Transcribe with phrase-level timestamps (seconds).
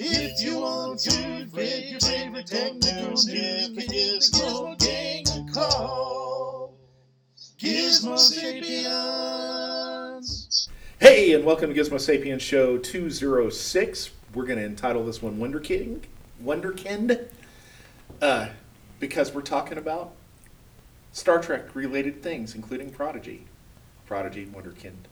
[0.00, 1.10] If you want to
[1.56, 6.72] get your favorite technical news, give Gizmo Gang a call.
[7.58, 8.78] Gizmo Sapiens.
[11.00, 14.10] Hey, and welcome to Gizmo Sapiens Show 206.
[14.34, 16.04] We're going to entitle this one Wonder King,
[16.44, 17.26] Wonderkind,
[18.22, 18.50] uh,
[19.00, 20.12] because we're talking about
[21.10, 23.46] Star Trek related things, including Prodigy.
[24.06, 25.06] Prodigy, Wonderkind.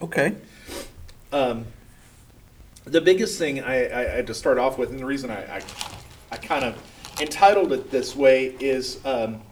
[0.00, 0.36] Okay.
[1.32, 1.66] Um,
[2.84, 5.56] the biggest thing I, I, I had to start off with, and the reason I,
[5.56, 5.62] I,
[6.30, 6.82] I kind of
[7.20, 9.42] entitled it this way is um,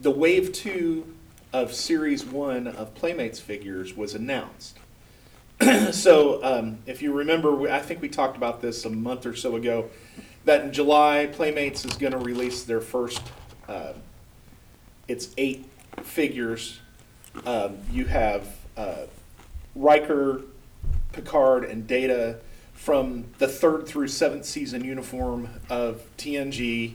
[0.00, 1.06] the Wave 2
[1.52, 4.78] of Series 1 of Playmates figures was announced.
[5.92, 9.56] so, um, if you remember, I think we talked about this a month or so
[9.56, 9.90] ago,
[10.44, 13.22] that in July, Playmates is going to release their first,
[13.68, 13.92] uh,
[15.06, 15.66] it's eight
[16.02, 16.80] figures.
[17.46, 19.02] Um, you have uh,
[19.76, 20.42] Riker,
[21.12, 22.38] Picard, and Data
[22.74, 26.94] from the third through seventh season uniform of TNG.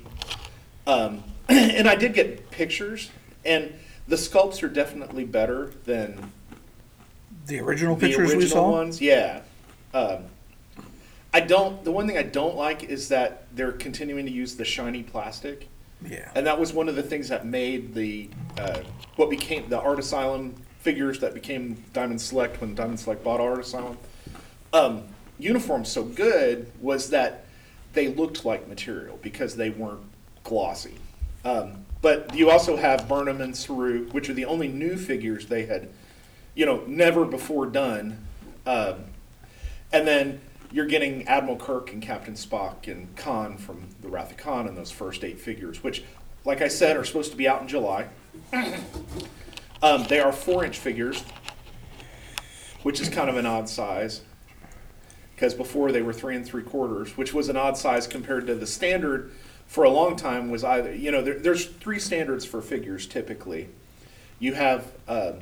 [0.85, 3.09] Um, and I did get pictures,
[3.45, 3.73] and
[4.07, 6.31] the sculpts are definitely better than
[7.45, 8.55] The original the pictures original we saw.
[8.55, 9.01] The original ones.
[9.01, 9.41] Yeah.
[9.93, 10.25] Um,
[11.33, 11.83] I don't.
[11.83, 15.67] The one thing I don't like is that they're continuing to use the shiny plastic.
[16.05, 16.31] Yeah.
[16.35, 18.81] And that was one of the things that made the uh,
[19.15, 23.59] what became the Art Asylum figures that became Diamond Select when Diamond Select bought Art
[23.59, 23.97] Asylum.
[24.77, 25.03] Um,
[25.39, 27.45] uniforms so good was that
[27.93, 30.03] they looked like material because they weren't
[30.43, 30.93] glossy.
[31.43, 35.65] Um, but you also have Burnham and Saru, which are the only new figures they
[35.65, 35.89] had,
[36.53, 38.23] you know, never before done.
[38.67, 39.05] Um,
[39.91, 44.37] and then you're getting Admiral Kirk and Captain Spock and Khan from the Wrath of
[44.37, 46.03] Khan in those first eight figures, which,
[46.45, 48.09] like I said, are supposed to be out in July.
[49.81, 51.23] um, they are four inch figures,
[52.83, 54.21] which is kind of an odd size.
[55.37, 58.55] Because before they were three and three quarters, which was an odd size compared to
[58.55, 59.31] the standard
[59.67, 63.69] for a long time was either, you know, there, there's three standards for figures typically.
[64.39, 65.35] You have um,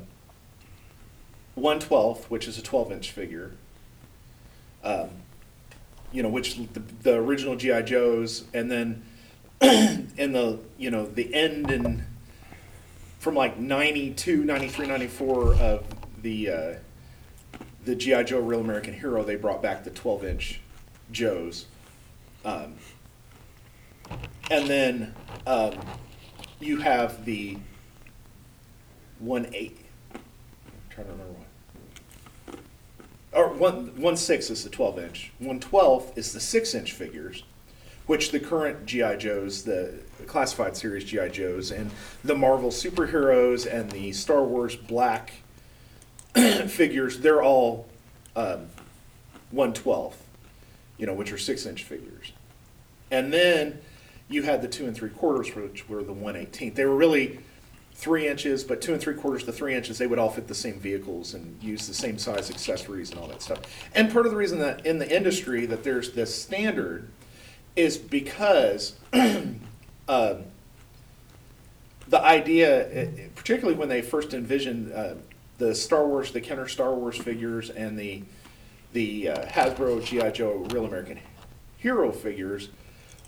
[1.58, 3.54] 112th, which is a 12 inch figure
[4.86, 5.10] um,
[6.12, 9.04] you know, which the, the original GI Joes, and then
[9.62, 12.06] in the you know the end and
[13.20, 15.84] from like 92, 93, 94 of
[16.22, 16.74] the uh,
[17.86, 20.60] the GI Joe Real American Hero, they brought back the 12 inch
[21.12, 21.68] Joes,
[22.44, 22.74] um,
[24.50, 25.14] and then
[25.46, 25.74] um,
[26.60, 27.58] you have the
[29.20, 29.78] one eight.
[30.14, 30.22] I'm
[30.90, 32.60] trying to remember what
[33.34, 35.32] or one one six is the twelve inch.
[35.40, 37.44] One twelfth is the six inch figures,
[38.08, 41.92] which the current GI Joes, the classified series GI Joes, and
[42.24, 45.34] the Marvel superheroes and the Star Wars Black
[46.68, 47.88] figures, they're all
[48.36, 48.68] um,
[49.52, 50.22] one twelfth,
[50.98, 52.32] you know, which are six inch figures.
[53.12, 53.80] And then
[54.28, 56.76] you had the two and three quarters, which were the one eighteenth.
[56.76, 57.40] They were really
[57.96, 60.56] three inches, but two and three quarters to three inches, they would all fit the
[60.56, 63.60] same vehicles and use the same size accessories and all that stuff.
[63.96, 67.10] And part of the reason that in the industry that there's this standard
[67.76, 70.44] is because um,
[72.08, 75.16] the idea, eh, particularly when they first envisioned uh,
[75.58, 78.24] the Star Wars, the Kenner Star Wars figures and the
[78.94, 81.20] the uh, Hasbro GI Joe Real American
[81.78, 82.70] Hero figures,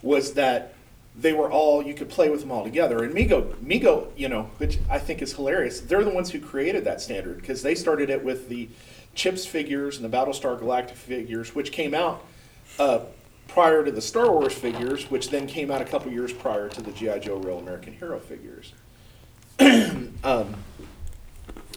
[0.02, 0.74] was that
[1.14, 3.02] they were all you could play with them all together.
[3.02, 5.80] And Mego, Mego, you know, which I think is hilarious.
[5.80, 8.68] They're the ones who created that standard because they started it with the
[9.14, 12.24] Chips figures and the Battlestar Galactica figures, which came out
[12.78, 13.00] uh,
[13.48, 16.80] prior to the Star Wars figures, which then came out a couple years prior to
[16.80, 18.72] the GI Joe Real American Hero figures.
[20.22, 20.54] um,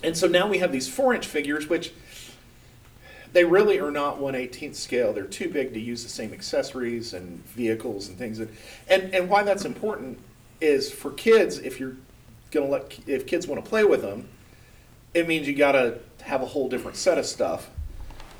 [0.03, 1.91] and so now we have these four-inch figures, which
[3.33, 5.13] they really are not 1/18th scale.
[5.13, 8.39] They're too big to use the same accessories and vehicles and things.
[8.39, 8.49] And
[8.89, 10.19] and, why that's important
[10.59, 11.57] is for kids.
[11.59, 11.95] If you're
[12.51, 14.27] gonna let if kids want to play with them,
[15.13, 17.69] it means you got to have a whole different set of stuff.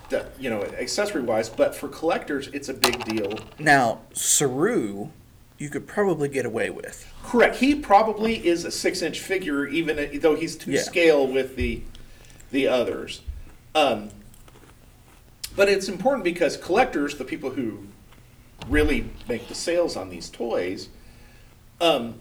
[0.09, 3.39] That, you know, accessory wise, but for collectors, it's a big deal.
[3.57, 5.11] Now, Saru,
[5.61, 7.07] you could probably get away with.
[7.23, 7.57] Correct.
[7.57, 10.81] He probably is a six-inch figure, even though he's to Yeah.
[10.81, 11.83] scale with the
[12.49, 13.21] the others.
[13.75, 14.09] Um,
[15.55, 17.85] but it's important because collectors, the people who
[18.67, 20.89] really make the sales on these toys,
[21.79, 22.15] um,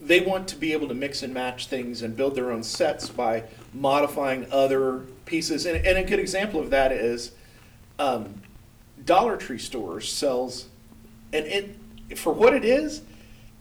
[0.00, 3.08] they want to be able to mix and match things and build their own sets
[3.08, 5.66] by modifying other pieces.
[5.66, 7.32] And, and a good example of that is
[7.98, 8.42] um,
[9.04, 10.66] Dollar Tree stores sells,
[11.32, 11.77] and it
[12.16, 13.02] for what it is,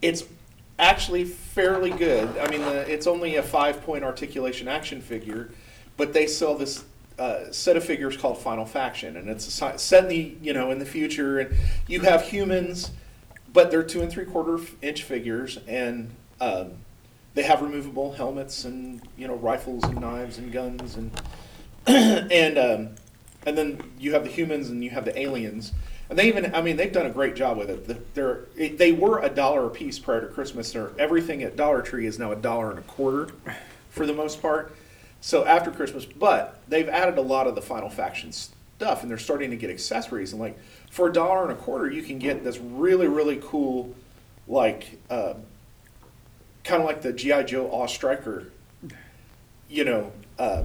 [0.01, 0.23] it's
[0.79, 2.37] actually fairly good.
[2.37, 5.49] I mean, the, it's only a five point articulation action figure,
[5.97, 6.83] but they sell this
[7.19, 10.71] uh, set of figures called Final Faction, and it's a, set in the you know
[10.71, 11.55] in the future, and
[11.87, 12.91] you have humans,
[13.51, 16.73] but they're two and three quarter inch figures, and um,
[17.33, 21.11] they have removable helmets and you know rifles and knives and guns and
[21.87, 22.89] and um,
[23.45, 25.71] and then you have the humans and you have the aliens.
[26.09, 28.15] And they even, I mean, they've done a great job with it.
[28.15, 30.71] They're, they were a dollar a piece prior to Christmas.
[30.71, 33.33] They're, everything at Dollar Tree is now a dollar and a quarter
[33.89, 34.73] for the most part.
[35.19, 39.17] So after Christmas, but they've added a lot of the Final Faction stuff and they're
[39.17, 40.31] starting to get accessories.
[40.31, 40.57] And like
[40.89, 43.93] for a dollar and a quarter, you can get this really, really cool,
[44.47, 45.33] like, uh,
[46.63, 47.43] kind of like the G.I.
[47.43, 48.51] Joe Awe Striker,
[49.69, 50.63] you know, uh,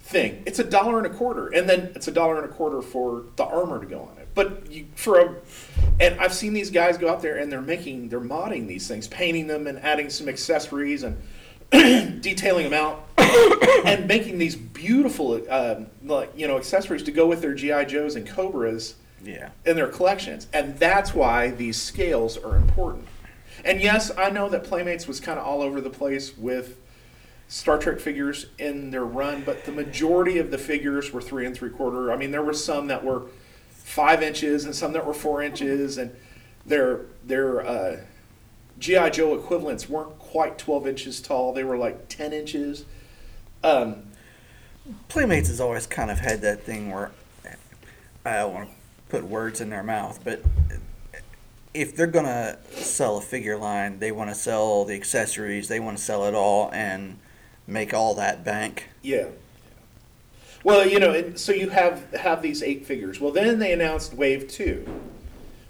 [0.00, 0.42] thing.
[0.46, 3.24] It's a dollar and a quarter, and then it's a dollar and a quarter for
[3.36, 4.21] the armor to go on it.
[4.34, 5.34] But you for a,
[6.00, 9.06] and I've seen these guys go out there and they're making, they're modding these things,
[9.08, 11.20] painting them and adding some accessories and
[12.22, 13.08] detailing them out,
[13.86, 18.16] and making these beautiful, um, like you know, accessories to go with their GI Joes
[18.16, 18.94] and Cobras
[19.24, 19.50] Yeah.
[19.66, 20.48] in their collections.
[20.52, 23.06] And that's why these scales are important.
[23.64, 26.78] And yes, I know that Playmates was kind of all over the place with
[27.48, 31.54] Star Trek figures in their run, but the majority of the figures were three and
[31.54, 32.10] three quarter.
[32.10, 33.22] I mean, there were some that were
[33.92, 36.16] five inches and some that were four inches, and
[36.64, 38.00] their their uh,
[38.78, 41.52] GI Joe equivalents weren't quite twelve inches tall.
[41.52, 42.86] They were like ten inches.
[43.62, 44.04] Um,
[45.08, 47.12] Playmates has always kind of had that thing where
[48.24, 48.74] I don't want to
[49.10, 50.42] put words in their mouth, but
[51.74, 55.98] if they're gonna sell a figure line, they want to sell the accessories, they want
[55.98, 57.18] to sell it all and
[57.66, 58.88] make all that bank.
[59.02, 59.26] Yeah.
[60.64, 63.20] Well, you know, and so you have have these eight figures.
[63.20, 64.86] Well, then they announced Wave Two,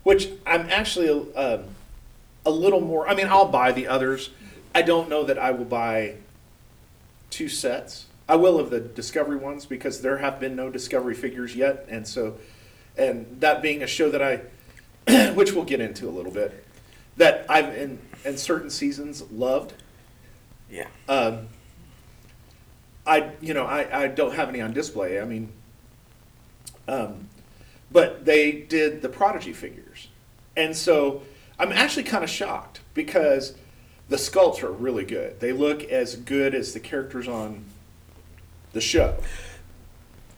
[0.03, 1.65] which I'm actually um,
[2.44, 3.09] a little more.
[3.09, 4.31] I mean, I'll buy the others.
[4.75, 6.17] I don't know that I will buy
[7.31, 8.06] two sets.
[8.29, 12.06] I will of the Discovery ones because there have been no Discovery figures yet, and
[12.06, 12.37] so,
[12.97, 16.65] and that being a show that I, which we'll get into a little bit,
[17.17, 19.73] that I've in in certain seasons loved.
[20.71, 20.88] Yeah.
[21.09, 21.49] Um,
[23.06, 25.20] I you know I, I don't have any on display.
[25.20, 25.52] I mean,
[26.88, 27.28] um,
[27.90, 30.08] but they did the Prodigy figures,
[30.56, 31.22] and so
[31.58, 33.54] I'm actually kind of shocked because
[34.08, 35.40] the sculpts are really good.
[35.40, 37.64] They look as good as the characters on
[38.72, 39.16] the show.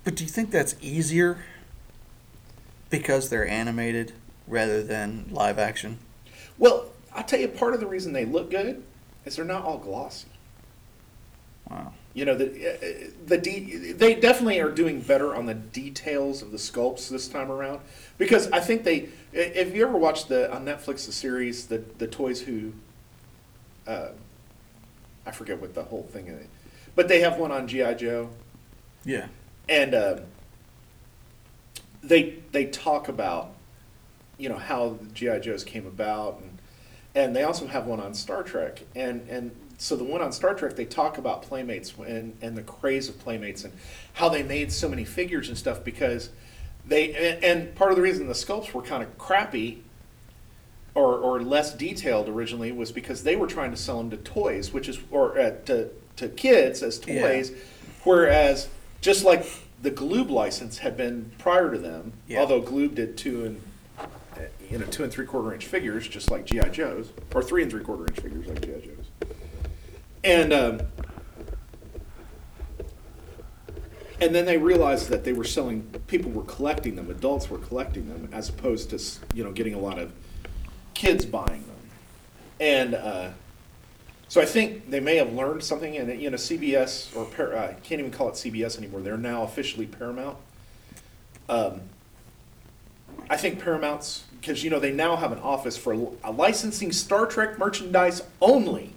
[0.04, 1.44] But do you think that's easier
[2.90, 4.12] because they're animated
[4.46, 5.98] rather than live action?
[6.58, 8.82] Well, I'll tell you, part of the reason they look good
[9.24, 10.28] is they're not all glossy.
[11.70, 11.94] Wow.
[12.14, 16.52] You know, the uh, the de- they definitely are doing better on the details of
[16.52, 17.80] the sculpts this time around
[18.18, 19.08] because I think they.
[19.32, 22.72] If you ever watched the on Netflix the series the the Toys Who,
[23.88, 24.10] uh,
[25.26, 26.46] I forget what the whole thing is,
[26.94, 28.30] but they have one on GI Joe
[29.04, 29.26] Yeah.
[29.68, 30.20] and uh,
[32.02, 33.50] they they talk about
[34.38, 36.58] you know how the GI Joes came about and
[37.16, 39.50] and they also have one on Star Trek and and
[39.84, 43.18] so the one on Star Trek they talk about playmates and and the craze of
[43.18, 43.72] playmates and
[44.14, 46.30] how they made so many figures and stuff because
[46.86, 49.82] they and, and part of the reason the sculpts were kind of crappy
[50.94, 54.72] or, or less detailed originally was because they were trying to sell them to toys,
[54.72, 57.20] which is or uh, to to kids as Yeah.
[57.20, 57.52] toys,
[58.04, 58.68] whereas
[59.00, 59.44] just like
[59.82, 62.40] the Galoob license had been prior to them, Yeah.
[62.40, 63.60] although Galoob did two and
[63.98, 64.06] uh,
[64.70, 67.70] you know two and three quarter inch figures, just like GI Joes, or three and
[67.70, 69.03] three quarter inch figures like GI Joes,
[70.24, 70.80] and um,
[74.20, 78.08] and then they realized that they were selling people were collecting them adults were collecting
[78.08, 78.98] them as opposed to
[79.36, 80.12] you know getting a lot of
[80.94, 81.90] kids buying them.
[82.58, 83.30] And uh,
[84.28, 87.68] so i think they may have learned something and you know cbs or Par- uh,
[87.68, 89.00] i can't even call it cbs anymore.
[89.00, 90.38] They're now officially paramount.
[91.48, 91.82] Um,
[93.28, 95.94] i think paramount's because you know they now have an office for
[96.32, 98.94] licensing star trek merchandise only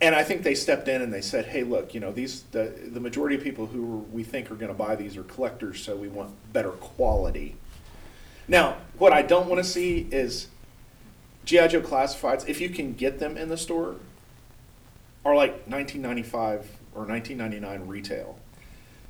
[0.00, 2.74] and I think they stepped in and they said, "Hey, look, you know these the
[2.92, 5.96] the majority of people who we think are going to buy these are collectors, so
[5.96, 7.56] we want better quality."
[8.46, 10.48] Now, what I don't want to see is
[11.44, 12.48] GI Joe classifieds.
[12.48, 13.96] If you can get them in the store,
[15.24, 18.38] are like 1995 or 1999 retail.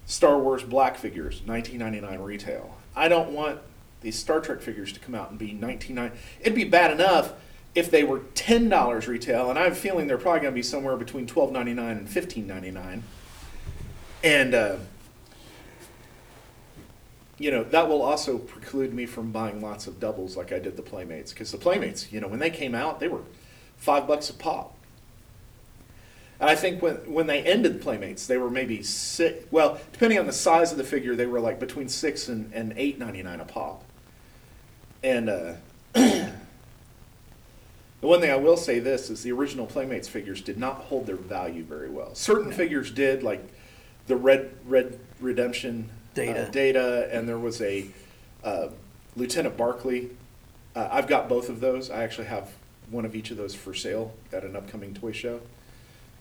[0.06, 2.76] Star Wars black figures, 1999 retail.
[2.94, 3.58] I don't want
[4.02, 6.12] these Star Trek figures to come out and be 1999.
[6.40, 7.32] It'd be bad enough
[7.74, 10.56] if they were ten dollars retail, and I have a feeling they're probably going to
[10.56, 13.02] be somewhere between twelve ninety nine and fifteen ninety nine.
[14.22, 14.76] And uh,
[17.38, 20.76] you know that will also preclude me from buying lots of doubles like I did
[20.76, 23.22] the Playmates, because the Playmates, you know, when they came out, they were
[23.76, 24.76] five bucks a pop.
[26.40, 29.44] And I think when when they ended the Playmates, they were maybe six.
[29.50, 32.72] Well, depending on the size of the figure, they were like between six and, and
[32.76, 33.84] eight ninety nine a pop.
[35.02, 35.54] And uh,
[38.04, 41.06] the one thing I will say this is the original Playmates figures did not hold
[41.06, 42.14] their value very well.
[42.14, 43.42] Certain figures did, like
[44.08, 46.46] the Red Red Redemption Data.
[46.46, 47.86] uh, data, and there was a
[48.44, 48.68] uh,
[49.16, 50.10] Lieutenant Barkley.
[50.76, 51.88] Uh, I've got both of those.
[51.88, 52.50] I actually have
[52.90, 55.40] one of each of those for sale at an upcoming toy show.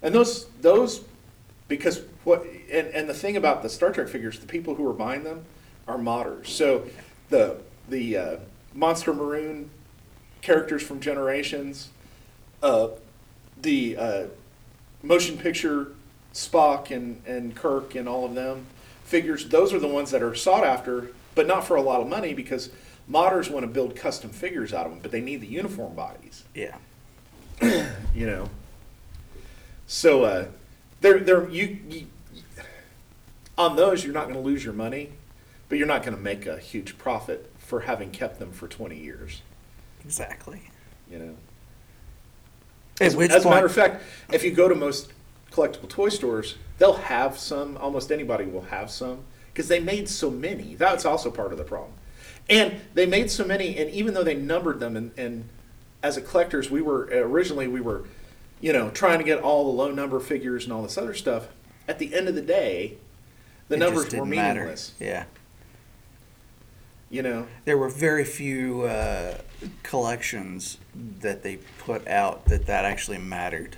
[0.02, 1.04] And those those
[1.68, 4.94] because what and, and the thing about the Star Trek figures, the people who are
[4.94, 5.44] buying them
[5.86, 6.48] are modders.
[6.48, 6.88] So
[7.30, 7.58] the
[7.90, 8.38] the uh,
[8.74, 9.70] Monster Maroon
[10.44, 11.90] characters from Generations,
[12.62, 12.90] uh,
[13.60, 14.24] the uh,
[15.02, 15.88] motion picture
[16.34, 18.68] Spock and, and Kirk and all of them
[19.06, 22.08] figures, those are the ones that are sought after, but not for a lot of
[22.08, 22.70] money because
[23.10, 26.44] modders want to build custom figures out of them, but they need the uniform bodies
[26.54, 26.76] Yeah.
[27.62, 28.50] you know.
[29.88, 30.46] So uh,
[31.02, 32.08] they're they're you, you
[33.58, 35.12] on those you're not going to lose your money,
[35.70, 38.98] but you're not going to make a huge profit for having kept them for 20
[38.98, 39.42] years.
[40.06, 40.62] Exactly.
[41.10, 41.36] You know.
[43.02, 45.12] As, as a matter of fact, if you go to most
[45.52, 47.78] collectible toy stores, they'll have some.
[47.78, 50.76] Almost anybody will have some because they made so many.
[50.76, 51.94] That's also part of the problem.
[52.50, 55.48] And they made so many, and even though they numbered them, and, and
[56.02, 58.04] as a collectors, we were originally we were,
[58.60, 61.48] you know, trying to get all the low number figures and all this other stuff.
[61.88, 62.98] At the end of the day,
[63.70, 64.76] the it numbers were didn't matter.
[65.00, 65.26] Yeah.
[67.10, 69.38] You know, There were very few uh,
[69.84, 70.78] collections
[71.22, 73.78] that they put out that that actually mattered.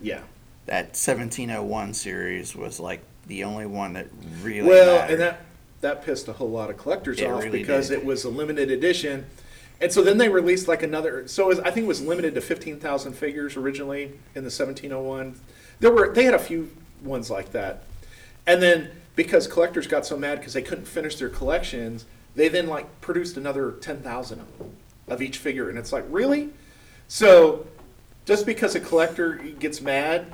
[0.00, 0.20] yeah.
[0.66, 4.06] That 1701 series was like the only one that
[4.42, 5.12] really well, mattered.
[5.14, 5.40] and that
[5.80, 8.00] that pissed a whole lot of collectors It off really because did.
[8.00, 9.24] it was a limited edition,
[9.80, 11.26] and so then they released like another.
[11.26, 14.50] So it was, I think it was limited to fifteen thousand figures originally in the
[14.50, 15.40] seventeen oh one.
[15.80, 16.70] There were they had a few
[17.02, 17.84] ones like that,
[18.46, 22.04] and then because collectors got so mad because they couldn't finish their collections,
[22.34, 24.72] they then like produced another ten thousand of them
[25.08, 26.50] of each figure, and it's like really,
[27.08, 27.66] so
[28.24, 30.32] just because a collector gets mad,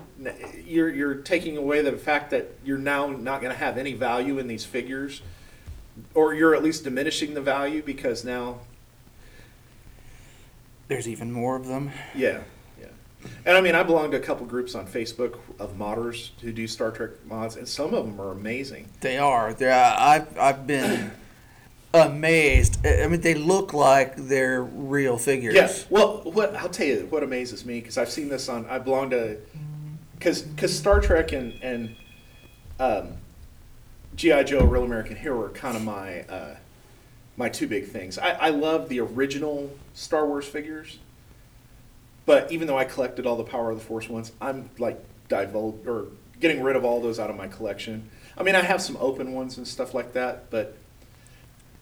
[0.66, 4.38] you're you're taking away the fact that you're now not going to have any value
[4.38, 5.22] in these figures,
[6.14, 8.58] or you're at least diminishing the value because now,
[10.88, 11.90] There's even more of them.
[12.14, 12.40] yeah,
[12.80, 12.86] yeah.
[13.46, 16.66] And I mean, I belong to a couple groups on Facebook of modders who do
[16.66, 18.88] Star Trek mods, and some of them are amazing.
[19.00, 19.54] They are.
[19.54, 21.10] They're, I've, I've been
[21.94, 22.84] amazed.
[22.84, 25.54] I mean, they look like they're real figures.
[25.54, 25.72] Yeah.
[25.88, 28.66] Well, what I'll tell you what amazes me because I've seen this on.
[28.66, 29.38] I belong to
[30.18, 31.96] because because Star Trek and and
[32.80, 33.12] um,
[34.16, 36.56] GI Joe, Real American Hero are kind of my uh,
[37.36, 38.18] my two big things.
[38.18, 40.98] I, I love the original Star Wars figures,
[42.26, 45.86] but even though I collected all the Power of the Force ones, I'm like divulge
[45.86, 46.06] or
[46.40, 48.10] getting rid of all those out of my collection.
[48.36, 50.76] I mean, I have some open ones and stuff like that, but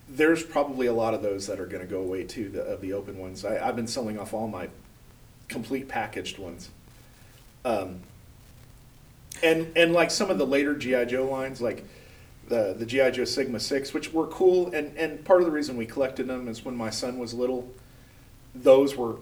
[0.08, 2.80] there's probably a lot of those that are going to go away too, the, of
[2.80, 3.44] the open ones.
[3.44, 4.68] I, I've been selling off all my
[5.48, 6.70] complete packaged ones.
[7.64, 8.00] Um,
[9.42, 11.84] and and like some of the later GI Joe lines, like
[12.48, 15.76] the the GI Joe Sigma Six, which were cool, and and part of the reason
[15.76, 17.72] we collected them is when my son was little,
[18.54, 19.16] those were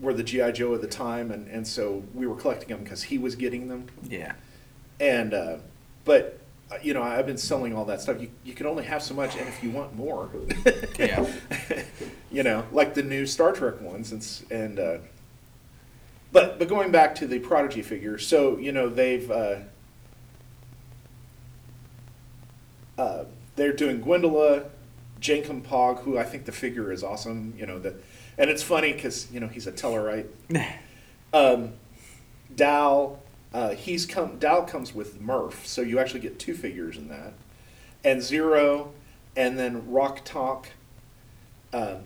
[0.00, 3.04] were the GI Joe of the time, and and so we were collecting them because
[3.04, 4.32] he was getting them, Yeah.
[5.00, 5.56] and uh,
[6.04, 6.38] but
[6.82, 8.20] you know I've been selling all that stuff.
[8.20, 10.28] You you can only have so much, and if you want more,
[10.98, 11.26] Yeah.
[12.30, 14.98] you know, like the new Star Trek ones, and and uh,
[16.32, 19.56] but but going back to the Prodigy figure, so you know they've uh,
[22.98, 23.24] uh,
[23.56, 24.66] they're doing Gwyndala,
[25.20, 27.54] Jankom Pog, who I think the figure is awesome.
[27.56, 27.94] You know that,
[28.36, 30.26] and it's funny because you know he's a Tellarite.
[31.30, 31.74] Um,
[32.56, 34.38] Dal, uh, he's come.
[34.38, 37.32] Dal comes with Murph, so you actually get two figures in that,
[38.04, 38.92] and Zero,
[39.36, 40.68] and then Rok-Tahk,
[41.72, 41.98] um,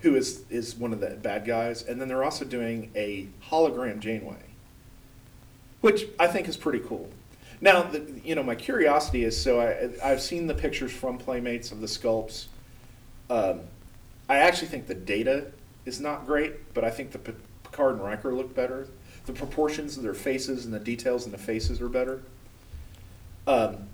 [0.00, 4.00] who is is one of the bad guys, and then they're also doing a hologram
[4.00, 4.44] Janeway,
[5.80, 7.08] which I think is pretty cool.
[7.60, 11.70] Now, the, you know, my curiosity is so I I've seen the pictures from Playmates
[11.70, 12.46] of the sculpts.
[13.30, 13.60] Um,
[14.28, 15.52] I actually think the data
[15.84, 17.32] is not great, but I think the P-
[17.64, 18.88] Picard and Riker look better.
[19.26, 22.22] The proportions of their faces and the details in the faces are better.
[23.46, 23.88] Um,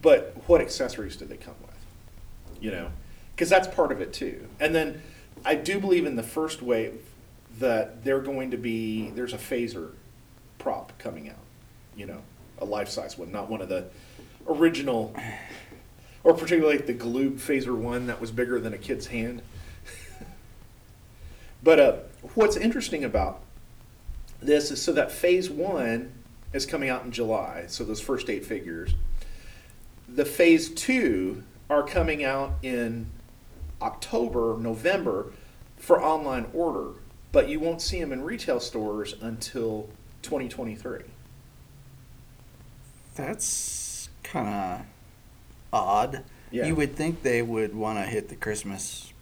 [0.00, 2.60] but what accessories do they come with?
[2.60, 2.90] You know,
[3.34, 4.48] because that's part of it too.
[4.60, 5.02] And then
[5.44, 7.00] I do believe in the first wave
[7.58, 9.92] that they're going to be there's a phaser
[10.58, 11.36] prop coming out.
[11.96, 12.22] You know,
[12.58, 13.86] a life size one, not one of the
[14.48, 15.14] original,
[16.24, 19.42] or particularly the Galoob phaser one that was bigger than a kid's hand.
[21.62, 21.96] but uh,
[22.34, 23.40] what's interesting about
[24.40, 26.12] this is so that phase one
[26.52, 28.94] is coming out in July, so those first eight figures.
[30.08, 33.06] The phase two are coming out in
[33.82, 35.32] October, November
[35.76, 36.92] for online order,
[37.32, 39.88] but you won't see them in retail stores until
[40.22, 41.00] 2023.
[43.14, 44.86] That's kind of
[45.72, 46.24] odd.
[46.50, 46.66] Yeah.
[46.66, 49.12] You would think they would want to hit the Christmas.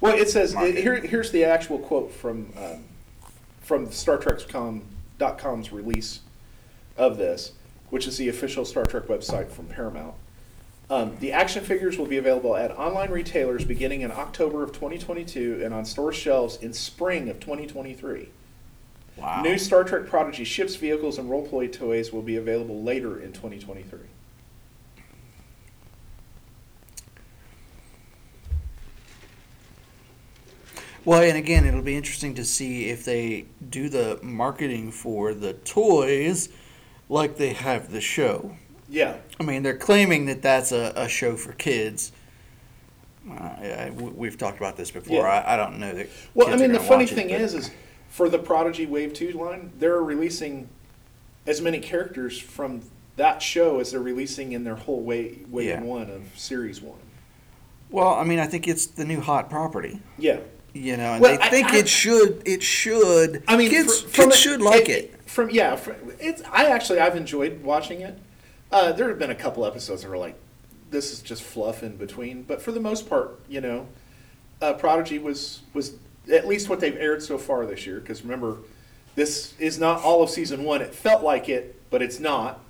[0.00, 0.76] Well, it says Market.
[0.76, 0.96] here.
[0.96, 2.84] Here's the actual quote from um,
[3.64, 6.20] from Star Trek.com's release
[6.96, 7.52] of this,
[7.90, 10.14] which is the official Star Trek website from Paramount.
[10.90, 15.62] Um, the action figures will be available at online retailers beginning in October of 2022
[15.64, 18.28] and on store shelves in spring of 2023.
[19.16, 19.42] Wow.
[19.42, 24.00] New Star Trek Prodigy ships, vehicles, and role-play toys will be available later in 2023.
[31.04, 35.52] Well, and again, it'll be interesting to see if they do the marketing for the
[35.52, 36.48] toys
[37.08, 38.56] like they have the show.
[38.88, 42.12] Yeah, I mean, they're claiming that that's a, a show for kids.
[43.28, 45.22] Uh, I, we- we've talked about this before.
[45.22, 45.42] Yeah.
[45.46, 46.08] I, I don't know that.
[46.34, 47.70] Well, I mean, the funny thing is, is
[48.08, 50.68] for the Prodigy Wave Two line, they're releasing
[51.46, 52.82] as many characters from
[53.16, 55.80] that show as they're releasing in their whole wave, wave Yeah.
[55.82, 56.98] one of series one.
[57.90, 60.00] well, I mean, I think it's the new hot property.
[60.18, 60.40] Yeah,
[60.74, 62.42] You know, and Well, they I- think I- it should.
[62.44, 63.42] It should.
[63.46, 65.14] I mean, kids, from kids a- should like it.
[65.24, 65.78] From yeah,
[66.18, 68.18] it's I actually I've enjoyed watching it.
[68.72, 70.34] Uh, there have been a couple episodes that were like,
[70.90, 73.86] this is just fluff in between, but for the most part, you know,
[74.60, 75.92] uh, Prodigy was was
[76.32, 78.00] at least what they've aired so far this year.
[78.00, 78.58] Because remember,
[79.14, 80.82] this is not all of season one.
[80.82, 82.60] It felt like it, but it's not.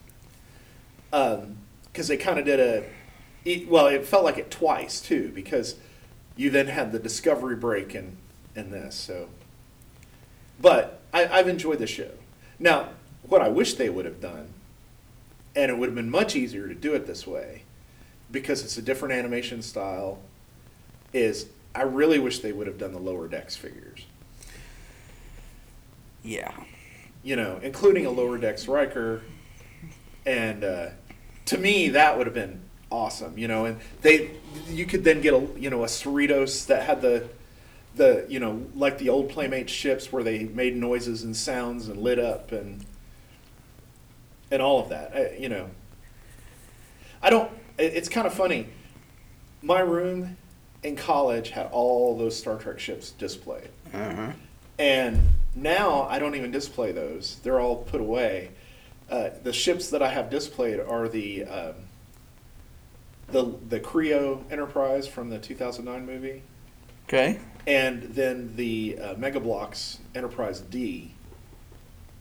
[1.10, 2.84] Because they kind of did a,
[3.44, 5.30] it, well, it felt like it twice too.
[5.34, 5.76] Because
[6.36, 8.16] you then had the discovery break and
[8.56, 9.28] and this so.
[10.60, 12.10] But I, I've enjoyed the show.
[12.58, 12.90] Now,
[13.22, 14.52] what I wish they would have done,
[15.56, 17.62] and it would have been much easier to do it this way,
[18.30, 20.20] because it's a different animation style,
[21.12, 24.06] is I really wish they would have done the lower decks figures.
[26.22, 26.52] Yeah.
[27.22, 29.22] You know, including a lower decks Riker,
[30.24, 30.88] and uh,
[31.46, 33.36] to me that would have been awesome.
[33.38, 34.30] You know, and they
[34.68, 37.28] you could then get a you know a Cerritos that had the
[37.96, 41.98] the you know like the old Playmate ships where they made noises and sounds and
[42.00, 42.84] lit up and
[44.50, 45.12] and all of that.
[45.14, 45.68] I, you know,
[47.22, 47.50] I don't.
[47.78, 48.68] it- It's kind of funny.
[49.62, 50.36] My room
[50.82, 53.70] in college had all those Star Trek ships displayed.
[53.92, 54.32] Uh-huh.
[54.78, 55.20] And
[55.54, 58.50] now I don't even display those; they're all put away.
[59.10, 61.74] Uh, the ships that I have displayed are the um,
[63.34, 66.42] the the KRE-O Enterprise from the 2009 movie,
[67.08, 67.40] Okay.
[67.66, 71.12] and then the uh, Mega Bloks Enterprise D.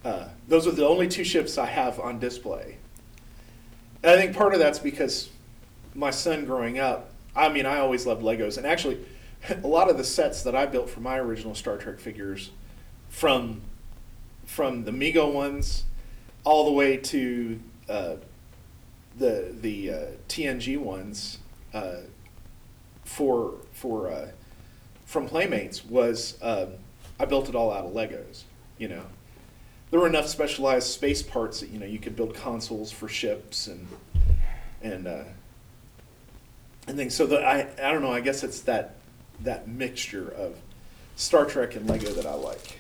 [0.04, 2.78] Uh, those are the only two ships I have on display.
[4.02, 5.30] And I think part of that's because
[5.96, 8.58] my son growing up, I mean, I always loved Legos.
[8.58, 9.00] And actually,
[9.64, 12.50] a lot of the sets that I built for my original Star Trek figures,
[13.08, 13.62] from,
[14.46, 15.84] from the Mego ones
[16.44, 18.16] all the way to uh,
[19.18, 21.40] the, the uh, TNG ones
[21.74, 21.98] uh,
[23.04, 24.28] for, for, uh,
[25.06, 26.70] from Playmates, was um,
[27.20, 28.44] I built it all out of Legos,
[28.78, 29.04] you know
[29.94, 33.68] there were enough specialized space parts that you know you could build consoles for ships
[33.68, 33.88] and
[34.82, 35.24] and uh,
[36.88, 37.14] and things.
[37.14, 38.12] So that I I don't know.
[38.12, 38.96] I guess it's that
[39.42, 40.56] that mixture of
[41.16, 42.80] Star Trek and Lego that I like.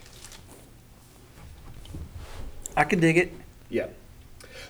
[2.75, 3.31] I can dig it.
[3.69, 3.89] Yeah.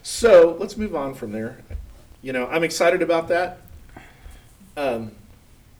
[0.03, 1.59] So let's move on from there.
[2.21, 3.59] You know, I'm excited about that,
[4.75, 5.13] um,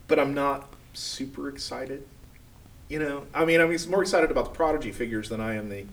[0.08, 2.08] but I'm not super excited.
[2.88, 5.86] You know, I mean, I'm more excited about the Prodigy figures than I am the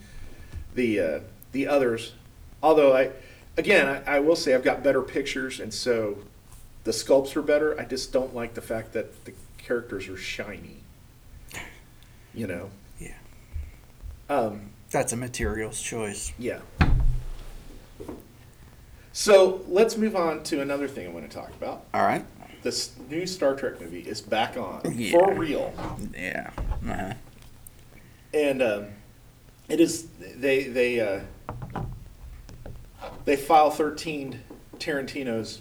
[0.74, 1.20] the uh,
[1.52, 2.12] the others.
[2.62, 3.10] Although I,
[3.56, 6.18] again, I, I will say I've got better pictures, and so
[6.84, 7.78] the sculpts are better.
[7.80, 10.76] I just don't like the fact that the characters are shiny.
[12.32, 12.70] You know.
[13.00, 13.14] Yeah.
[14.28, 16.32] Um, That's a materials choice.
[16.38, 16.60] yeah.
[19.12, 21.85] So let's move on to another thing I want to talk about.
[21.92, 22.25] All right.
[22.62, 25.12] This new Star Trek movie is back on Yeah.
[25.12, 25.73] for real,
[26.14, 26.51] Yeah.
[26.88, 27.14] Uh-huh.
[28.35, 28.87] and um,
[29.68, 31.20] it is they they uh,
[33.25, 34.40] they file thirteen
[34.79, 35.61] Tarantino's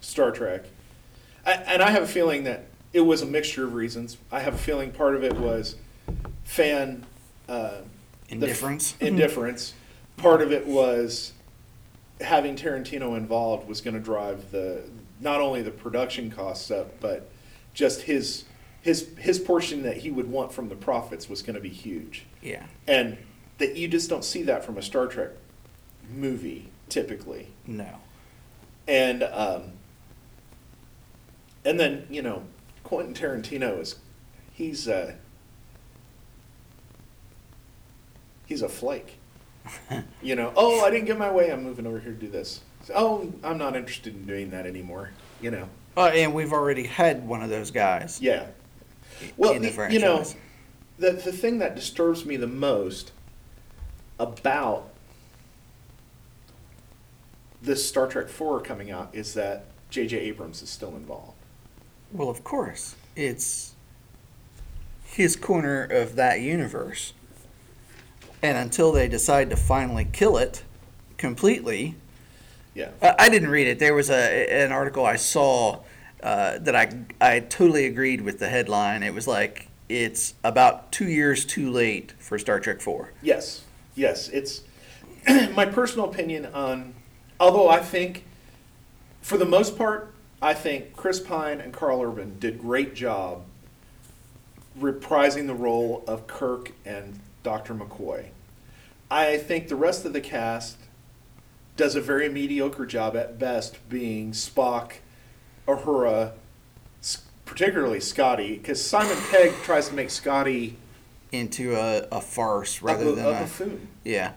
[0.00, 0.64] Star Trek,
[1.44, 4.16] I, and I have a feeling that it was a mixture of reasons.
[4.30, 5.76] I have a feeling part of it was
[6.44, 7.04] fan
[7.48, 7.82] uh, f-
[8.30, 8.94] Indifference.
[9.00, 9.74] indifference.
[10.16, 11.32] Part of it was
[12.22, 14.82] having Tarantino involved was going to drive the
[15.20, 17.30] not only the production costs up, but
[17.74, 18.44] just his
[18.80, 22.26] his his portion that he would want from the profits was going to be huge.
[22.42, 22.64] Yeah.
[22.86, 23.16] And
[23.58, 25.30] that you just don't see that from a Star Trek
[26.10, 27.48] movie typically.
[27.66, 27.88] No.
[28.88, 29.72] And um,
[31.64, 32.42] and then you know
[32.82, 33.96] Quentin Tarantino is
[34.52, 35.14] he's uh,
[38.46, 39.18] he's a flake.
[40.22, 41.50] you know, oh, I didn't get my way.
[41.52, 42.60] I'm moving over here to do this.
[42.94, 45.10] Oh, I'm not interested in doing that anymore.
[45.40, 48.20] You know, Uh, and we've already had one of those guys.
[48.20, 48.46] yeah.
[49.36, 50.24] Well, the- you know,
[50.98, 53.12] the the thing that disturbs me the most
[54.18, 54.88] about
[57.60, 60.18] this Star Trek Four coming out is that J.J.
[60.18, 61.34] Abrams is still involved.
[62.12, 62.96] Well, of course.
[63.14, 63.74] It's
[65.04, 67.12] his corner of that universe.
[68.42, 70.64] And until they decide to finally kill it
[71.16, 71.94] completely,
[72.74, 72.90] Yeah.
[73.00, 73.78] I I didn't read it.
[73.78, 75.80] There was a an article I saw
[76.22, 79.02] uh, that I I totally agreed with the headline.
[79.02, 83.12] It was like it's about two years too late for Star Trek Four.
[83.22, 83.62] Yes,
[83.94, 84.28] yes.
[84.28, 84.62] It's
[85.54, 86.94] my personal opinion on.
[87.38, 88.24] Although I think,
[89.20, 93.42] for the most part, I think Chris Pine and Karl Urban did great job
[94.78, 97.74] reprising the role of Kirk and Dr.
[97.74, 98.26] McCoy.
[99.10, 100.76] I think the rest of the cast
[101.76, 104.92] does a very mediocre job at best being Spock,
[105.66, 106.32] Uhura,
[107.02, 110.76] s- particularly Scotty, because Simon Pegg tries to make Scotty
[111.30, 113.88] Into a, a farce rather bu- than a a, buffoon.
[114.04, 114.32] yeah,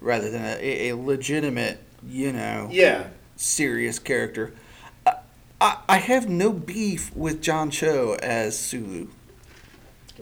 [0.00, 4.52] rather than a, a legitimate, you know, Yeah, serious character.
[5.06, 5.14] I,
[5.60, 9.08] I, I have no beef with John Cho as Sulu.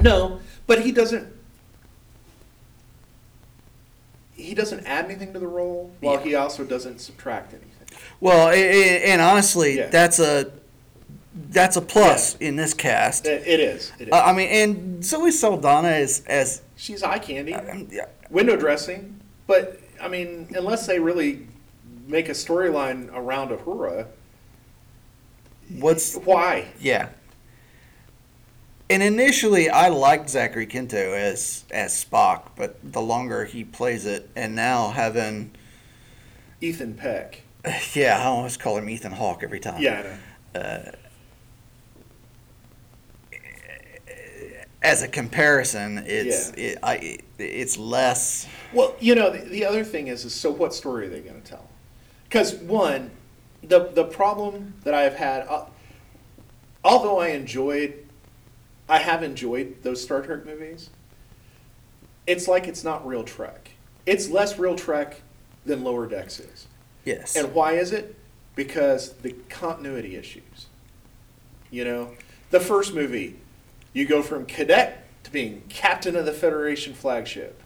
[0.00, 1.34] No, but he doesn't.
[4.36, 6.22] He doesn't add anything to the role, while Yeah.
[6.24, 7.70] he also doesn't subtract anything.
[8.20, 9.88] Well, and honestly, Yeah.
[9.88, 10.52] that's a
[11.50, 13.26] that's a plus in this cast.
[13.26, 13.92] It, is.
[13.98, 14.12] It is.
[14.12, 19.20] Uh, I mean, and Zoe Saldana is as She's eye candy, um, yeah, window dressing,
[19.46, 21.46] but I mean, unless they really
[22.06, 24.06] make a storyline around Uhura,
[25.78, 26.68] what's why?
[26.80, 27.08] yeah.
[28.88, 34.30] And initially, I liked Zachary Quinto as as Spock, but the longer he plays it,
[34.36, 35.50] and now having
[36.60, 37.42] Ethan Peck.
[37.94, 39.80] yeah, I almost call him Ethan Hawke every time.
[39.82, 40.16] Yeah,
[40.54, 40.92] I know.
[44.82, 48.46] As a comparison, it's it, I it, it's less.
[48.72, 51.42] Well, you know, the, the other thing is, is so what story are they going
[51.42, 51.68] to tell?
[52.28, 53.10] Because one,
[53.64, 55.64] the the problem that I have had, uh,
[56.84, 58.05] although I enjoyed,
[58.88, 60.90] I have enjoyed those Star Trek movies.
[62.26, 63.70] It's like it's not real Trek.
[64.04, 65.22] It's less real Trek
[65.64, 66.66] than Lower Decks is.
[67.04, 67.36] Yes.
[67.36, 68.16] And why is it?
[68.54, 70.66] Because the continuity issues.
[71.70, 72.12] You know,
[72.50, 73.36] the first movie,
[73.92, 77.60] you go from cadet to being captain of the Federation flagship.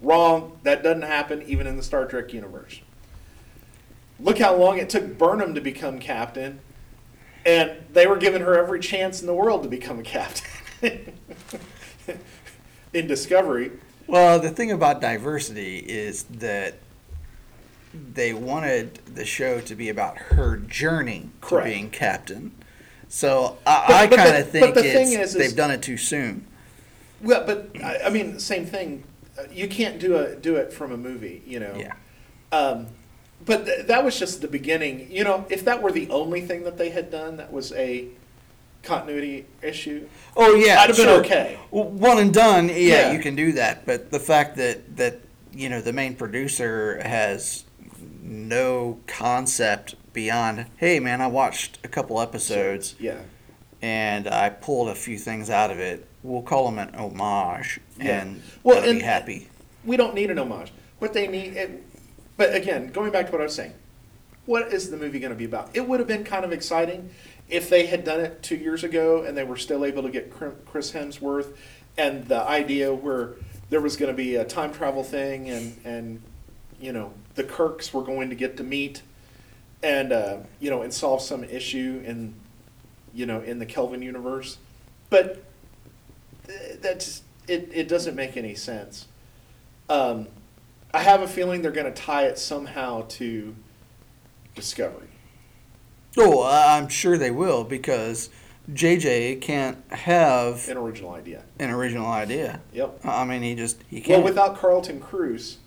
[0.00, 0.58] Wrong.
[0.62, 2.80] That doesn't happen even in the Star Trek universe.
[4.18, 6.60] Look how long it took Burnham to become captain,
[7.46, 10.44] and they were giving her every chance in the world to become a captain.
[12.92, 13.70] in Discovery,
[14.06, 16.74] Well, the thing about diversity is that
[18.12, 21.66] they wanted the show to be about her journey Correct.
[21.66, 22.52] to being captain.
[23.08, 26.46] So I, I kind of think it's, is- is- they've done it too soon.
[27.22, 29.04] Well, but I, I mean, same thing.
[29.38, 31.74] Uh, You can't do a do it from a movie, you know.
[31.78, 31.94] Yeah.
[32.52, 32.88] Um,
[33.44, 35.08] but th- that was just the beginning.
[35.10, 38.06] You know, if that were the only thing that they had done, that was a
[38.82, 40.06] continuity issue.
[40.36, 41.20] Oh yeah, I'd have been sure.
[41.20, 41.58] okay.
[41.70, 42.68] Well, one and done.
[42.68, 43.12] Yeah, Yeah.
[43.12, 43.84] you can do that.
[43.86, 45.20] But the fact that that
[45.52, 47.64] you know the main producer has
[48.22, 53.18] no concept beyond, hey man, I watched a couple episodes Yeah.
[53.82, 56.06] and I pulled a few things out of it.
[56.22, 58.22] We'll call them an homage, Yeah.
[58.22, 59.48] and Well, they'll and- be happy.
[59.84, 60.72] We don't need an homage.
[60.98, 61.82] What they need, it,
[62.36, 63.74] but again, going back to what I was saying,
[64.44, 65.70] what is the movie going to be about?
[65.74, 67.10] It would have been kind of exciting
[67.48, 70.30] if they had done it two years ago and they were still able to get
[70.30, 71.56] Chris Hemsworth
[71.98, 73.34] and the idea where
[73.70, 76.22] there was going to be a time travel thing and and
[76.80, 79.02] you know the Kirks were going to get to meet
[79.82, 82.34] and uh, you know and solve some issue in
[83.14, 84.58] you know in the Kelvin universe,
[85.10, 85.42] but
[86.80, 87.70] that's it.
[87.72, 89.06] It doesn't make any sense.
[89.88, 90.28] Um,
[90.96, 93.54] I have a feeling they're going to tie it somehow to
[94.54, 95.08] Discovery.
[96.16, 98.30] Oh, I'm sure they will because
[98.72, 101.42] JJ can't have An original idea.
[101.58, 102.62] an original idea.
[102.72, 103.00] Yep.
[103.04, 104.20] I mean, he just he can't.
[104.22, 105.58] Well, without Carlton Cuse,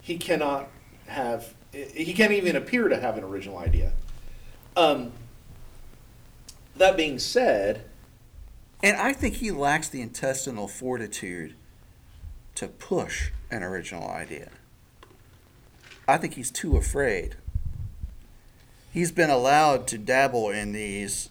[0.00, 0.70] he cannot
[1.06, 1.52] have.
[1.72, 3.92] He can't even appear to have an original idea.
[4.74, 5.12] Um,
[6.76, 7.82] that being said,
[8.82, 11.54] and I think he lacks the intestinal fortitude
[12.54, 14.48] to push an original idea.
[16.08, 17.36] I think he's too afraid.
[18.90, 21.28] He's been allowed to dabble in these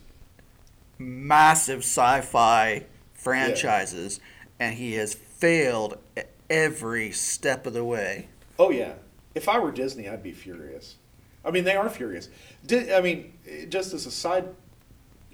[0.99, 4.19] massive sci-fi franchises
[4.59, 8.27] and he has failed at every step of the way.
[8.59, 8.93] Oh yeah.
[9.33, 10.95] If I were Disney, I'd be furious.
[11.43, 12.29] I mean, they are furious.
[12.71, 13.33] I mean,
[13.69, 14.47] just as a side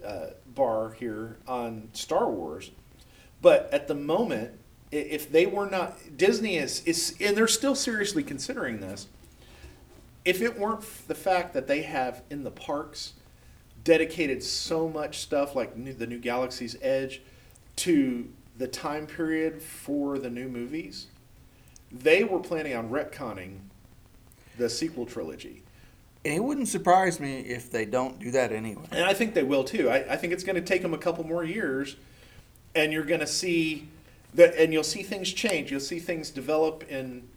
[0.05, 2.71] uh, bar here on Star Wars,
[3.41, 4.51] but at the moment,
[4.91, 9.07] if they were not Disney is is and they're still seriously considering this.
[10.25, 13.13] If it weren't f- the fact that they have in the parks
[13.83, 17.21] dedicated so much stuff like new, the new Galaxy's Edge
[17.77, 21.07] to the time period for the new movies,
[21.91, 23.59] they were planning on retconning
[24.57, 25.63] the sequel trilogy.
[26.25, 28.85] And it wouldn't surprise me if they don't do that anyway.
[28.91, 29.89] And I think they will too.
[29.89, 31.97] I, I think it's going to take them a couple more years,
[32.75, 33.89] and you're going to see
[34.35, 35.69] that, and you'll see things change.
[35.69, 37.27] You'll see things develop in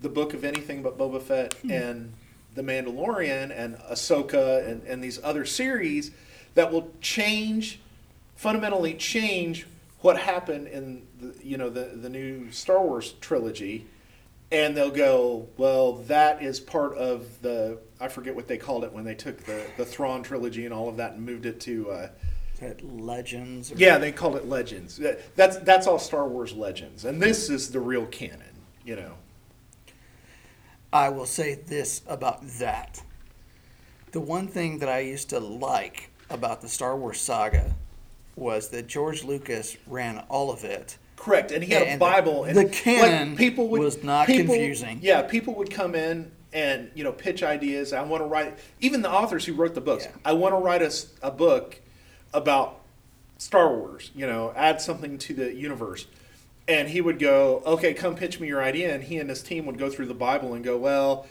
[0.00, 1.70] the book of anything but Boba Fett hmm.
[1.70, 2.12] and
[2.54, 6.10] the Mandalorian and Ahsoka and, and these other series
[6.54, 7.80] that will change,
[8.36, 9.66] fundamentally change
[10.00, 13.86] what happened in the you know the the new Star Wars trilogy.
[14.52, 18.92] And they'll go, well, that is part of the, I forget what they called it
[18.92, 21.90] when they took the, the Thrawn trilogy and all of that and moved it to,
[21.90, 22.08] uh,
[22.82, 23.72] Legends?
[23.72, 25.00] or- yeah, they called it Legends.
[25.34, 27.04] That's, that's all Star Wars Legends.
[27.04, 28.42] And this is the real canon,
[28.84, 29.14] you know.
[30.94, 33.02] I will say this about that.
[34.12, 37.74] The one thing that I used to like about the Star Wars saga
[38.36, 40.96] was that George Lucas ran all of it.
[41.16, 44.54] Correct, and he had a And Bible, and the canon people would, was not people-
[44.54, 45.00] confusing.
[45.02, 47.92] Yeah, people would come in and you know pitch ideas.
[47.92, 48.56] I want to write.
[48.80, 50.04] Even the authors who wrote the books.
[50.04, 50.12] Yeah.
[50.24, 50.82] I want to write
[51.22, 51.80] a book
[52.32, 52.80] about
[53.38, 54.12] Star Wars.
[54.14, 56.06] You know, add something to the universe.
[56.66, 58.94] And he would go, okay, come pitch me your idea.
[58.94, 61.26] And he and his team would go through the Bible and go, well,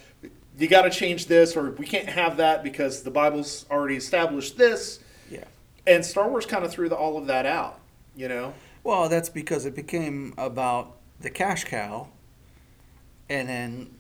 [0.58, 4.58] you got to change this, or we can't have that because the Bible's already established
[4.58, 5.00] this.
[5.30, 5.46] Yeah.
[5.88, 7.80] And Star Wars kind of threw the, all of that out.
[8.16, 8.54] You know.
[8.84, 12.10] Well, that's because it became about the cash cow,
[13.30, 13.96] and then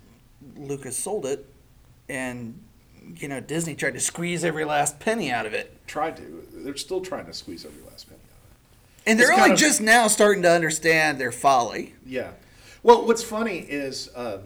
[0.58, 1.48] Lucas sold it,
[2.10, 2.60] and
[3.16, 6.46] you know Disney tried to squeeze every last penny out of it, tried to.
[6.54, 8.13] They're still trying to squeeze every last penny out of it.
[9.06, 11.96] And they're only just now starting to understand their folly.
[12.06, 12.32] Yeah.
[12.82, 14.42] Well, what's funny is um,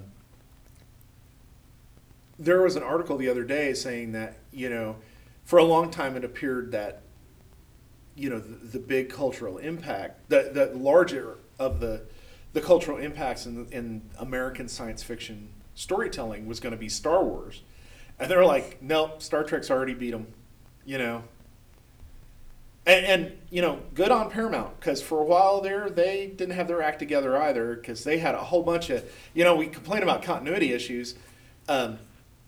[2.37, 4.95] there was an article the other day saying that you know,
[5.43, 7.01] for a long time it appeared that
[8.15, 12.01] you know the, the big cultural impact, the the larger of the
[12.53, 17.61] the cultural impacts in, in American science fiction storytelling was going to be Star Wars,
[18.19, 20.27] and they're like, nope, Star Trek's already beat them,
[20.85, 21.23] you know.
[22.87, 26.69] And, and you know, good on Paramount because for a while there they didn't have
[26.69, 30.03] their act together either because they had a whole bunch of you know we complain
[30.03, 31.15] about continuity issues
[31.67, 31.99] um,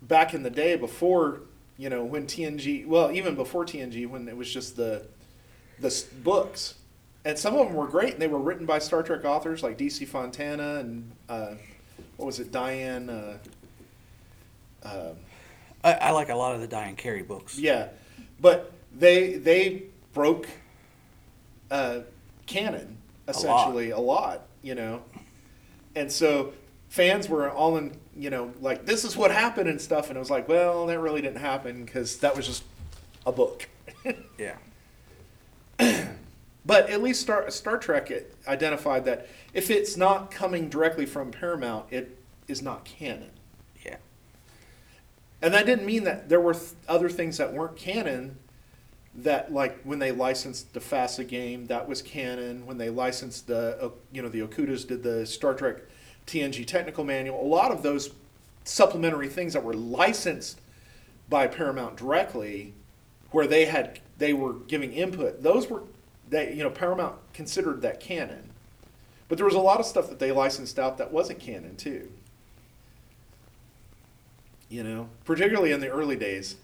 [0.01, 1.41] back in the day before
[1.77, 5.05] you know when TNG well even before TNG when it was just the
[5.79, 6.75] the books
[7.25, 9.77] and some of them were great and they were written by Star Trek authors like
[9.77, 11.55] DC Fontana and uh,
[12.15, 13.37] what was it Diane uh,
[14.83, 15.11] uh,
[15.83, 17.57] I, I like a lot of the Diane Carey books.
[17.57, 17.89] yeah,
[18.39, 19.83] but they they
[20.19, 20.49] broke
[21.71, 21.99] uh,
[22.45, 22.97] canon
[23.29, 24.41] essentially a lot.
[24.61, 25.01] you know,
[25.95, 26.51] and so
[26.89, 30.19] fans were all in, you know, like this is what happened and stuff, and it
[30.19, 32.63] was like, well, that really didn't happen because that was just
[33.25, 33.69] a book.
[34.37, 34.57] Yeah.
[36.65, 41.31] But at least Star, Star Trek it identified that if it's not coming directly from
[41.31, 43.31] Paramount, it is not canon.
[43.83, 43.95] Yeah.
[45.41, 48.37] And that didn't mean that there were th- other things that weren't canon.
[49.23, 52.65] That like when they licensed the FASA game, that was canon.
[52.65, 55.77] When they licensed the, uh, you know, the Okudas did the Star Trek
[56.27, 57.41] TNG technical manual.
[57.41, 58.11] A lot of those
[58.63, 60.61] supplementary things that were licensed
[61.27, 62.73] by Paramount directly,
[63.31, 65.41] where they had they were giving input.
[65.41, 65.83] Those were
[66.29, 68.51] they you know Paramount considered that canon.
[69.27, 72.11] But there was a lot of stuff that they licensed out that wasn't canon too.
[74.69, 76.55] You know, particularly in the early days.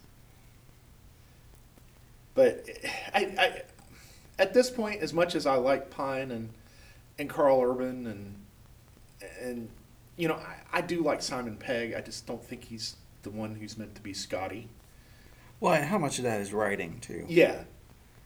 [2.36, 2.68] But
[3.12, 3.62] I, I,
[4.38, 6.50] at this point, as much as I like Pine and
[7.18, 8.36] and Karl Urban and
[9.40, 9.68] and
[10.16, 11.94] you know, I, I do like Simon Pegg.
[11.94, 14.68] I just don't think he's the one who's meant to be Scotty.
[15.58, 17.24] Well, and how much of that is writing too?
[17.26, 17.64] Yeah,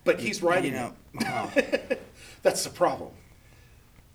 [0.04, 1.50] but he's writing You know,
[2.42, 3.12] That's the problem.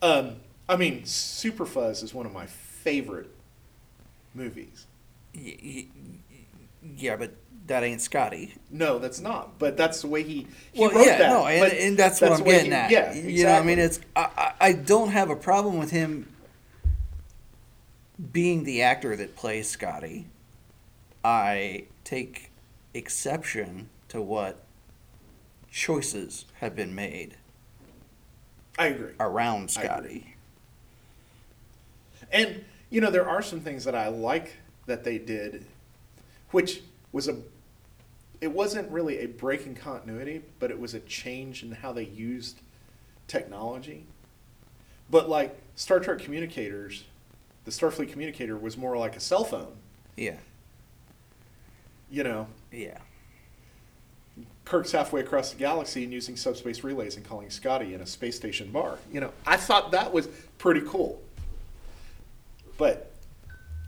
[0.02, 0.36] Um,
[0.68, 3.30] I mean, Superfuzz is one of my favorite
[4.34, 4.86] movies.
[5.34, 5.86] y- y-
[6.98, 7.34] yeah, but
[7.68, 8.56] that ain't Scotty.
[8.70, 9.58] No, that's not.
[9.58, 11.30] But that's the way he, he Well, wrote yeah, that.
[11.30, 12.92] no, and, and that's, what I'm getting he- at.
[12.92, 13.34] Yeah, exactly.
[13.34, 16.28] You know, what I mean, it's I, I don't have a problem with him
[18.32, 20.28] being the actor that plays Scotty,
[21.24, 22.52] I take
[22.94, 24.64] exception to what
[25.70, 27.36] choices have been made
[28.80, 29.12] I agree.
[29.20, 30.36] around Scotty.
[32.32, 34.54] And you know, there are some things that I like
[34.86, 35.66] that they did,
[36.52, 36.82] which
[37.12, 37.38] was a.
[38.42, 42.04] It wasn't really a break in continuity, but it was a change in how they
[42.04, 42.60] used
[43.28, 44.06] technology.
[45.10, 47.06] But like Star Trek communicators,
[47.64, 49.74] the Starfleet communicator was more like a cell phone.
[50.16, 50.38] Yeah,
[52.10, 53.00] You know, yeah.
[54.64, 58.36] Kirk's halfway across the galaxy and using subspace relays and calling Scotty in a space
[58.36, 58.98] station bar.
[59.12, 60.28] You know, I thought that was
[60.58, 61.22] pretty cool.
[62.78, 63.12] But,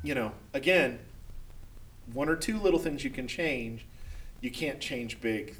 [0.03, 0.99] you know, again,
[2.13, 3.85] one or two little things you can change.
[4.41, 5.55] You can't change big.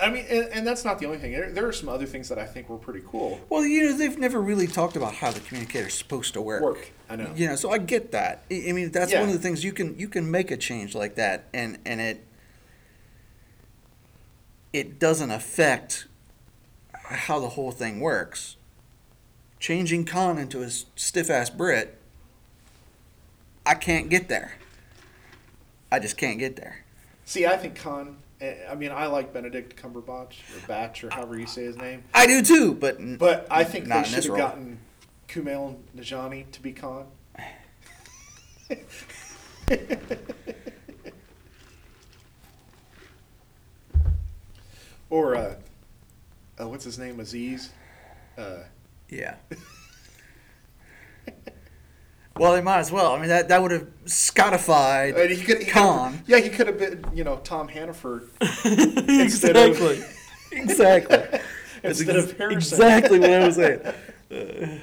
[0.00, 1.32] I mean, and, and that's not the only thing.
[1.32, 3.40] There, there are some other things that I think were pretty cool.
[3.48, 6.62] Well, you know, they've never really talked about how the communicator's supposed to work.
[6.62, 7.32] Work, I know.
[7.34, 8.44] You know, so I get that.
[8.50, 9.20] I I mean, that's Yeah.
[9.20, 12.00] one of the things you can you can make a change like that, and and
[12.00, 12.24] it
[14.72, 16.06] it doesn't affect
[16.94, 18.56] how the whole thing works.
[19.58, 21.98] Changing Khan into a stiff ass Brit,
[23.66, 24.54] I can't get there.
[25.92, 26.84] I just can't get there.
[27.24, 28.16] See, I think Khan.
[28.40, 32.04] eh, I mean, I like Benedict Cumberbatch or Batch or however you say his name.
[32.14, 34.36] I do too, but But I think they should have role.
[34.38, 34.78] gotten
[35.28, 37.06] Kumail Nanjiani to be Khan.
[45.08, 45.54] or uh,
[46.60, 47.20] uh, what's his name?
[47.20, 47.70] Aziz.
[48.38, 48.64] Uh,
[49.08, 49.36] Yeah.
[52.40, 53.12] well, they might as well.
[53.12, 56.22] I mean, that, that would have Scottified and he could, he Khan.
[56.26, 58.30] yeah, he could have been, you know, Tom Hannaford
[58.64, 60.02] instead of- exactly.
[60.52, 61.40] exactly.
[61.82, 62.78] Instead ex- of Harrison.
[62.78, 63.80] Exactly what I was saying.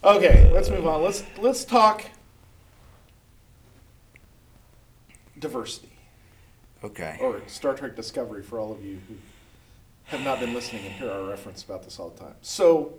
[0.00, 0.14] Uh.
[0.16, 1.02] Okay, let's move on.
[1.02, 2.04] Let's let's talk
[5.36, 5.90] diversity.
[6.84, 7.18] Okay.
[7.20, 9.14] or Star Trek Discovery for all of you who
[10.04, 12.34] have not been listening and hear our reference about this all the time.
[12.42, 12.94] So,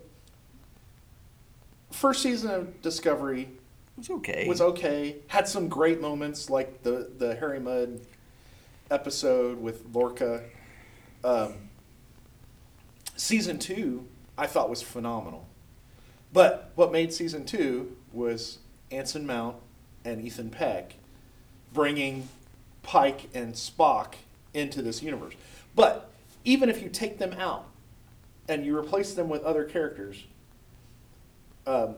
[1.92, 3.50] first season of Discovery
[3.98, 4.48] It's okay.
[4.48, 5.18] was okay.
[5.28, 8.00] Had some great moments like the the Harry Mudd
[8.92, 10.44] episode with Lorca.
[11.24, 11.54] Um,
[13.16, 14.06] season two,
[14.38, 15.48] I thought was phenomenal.
[16.32, 18.60] But what made season two was
[18.92, 19.58] Anson Mount
[20.06, 20.96] and Ethan Peck
[21.74, 22.30] bringing
[22.84, 24.14] Pike and Spock
[24.54, 25.34] into this universe.
[25.76, 26.10] But
[26.44, 27.66] even if you take them out
[28.48, 30.24] and you replace them with other characters,
[31.70, 31.96] um,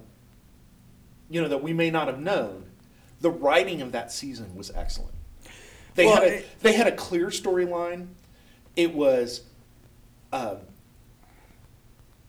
[1.30, 2.66] you know that we may not have known.
[3.22, 5.14] The writing of that season was excellent.
[5.96, 8.08] They Well, had a, it- they had a clear storyline.
[8.76, 9.42] It was,
[10.34, 10.58] um,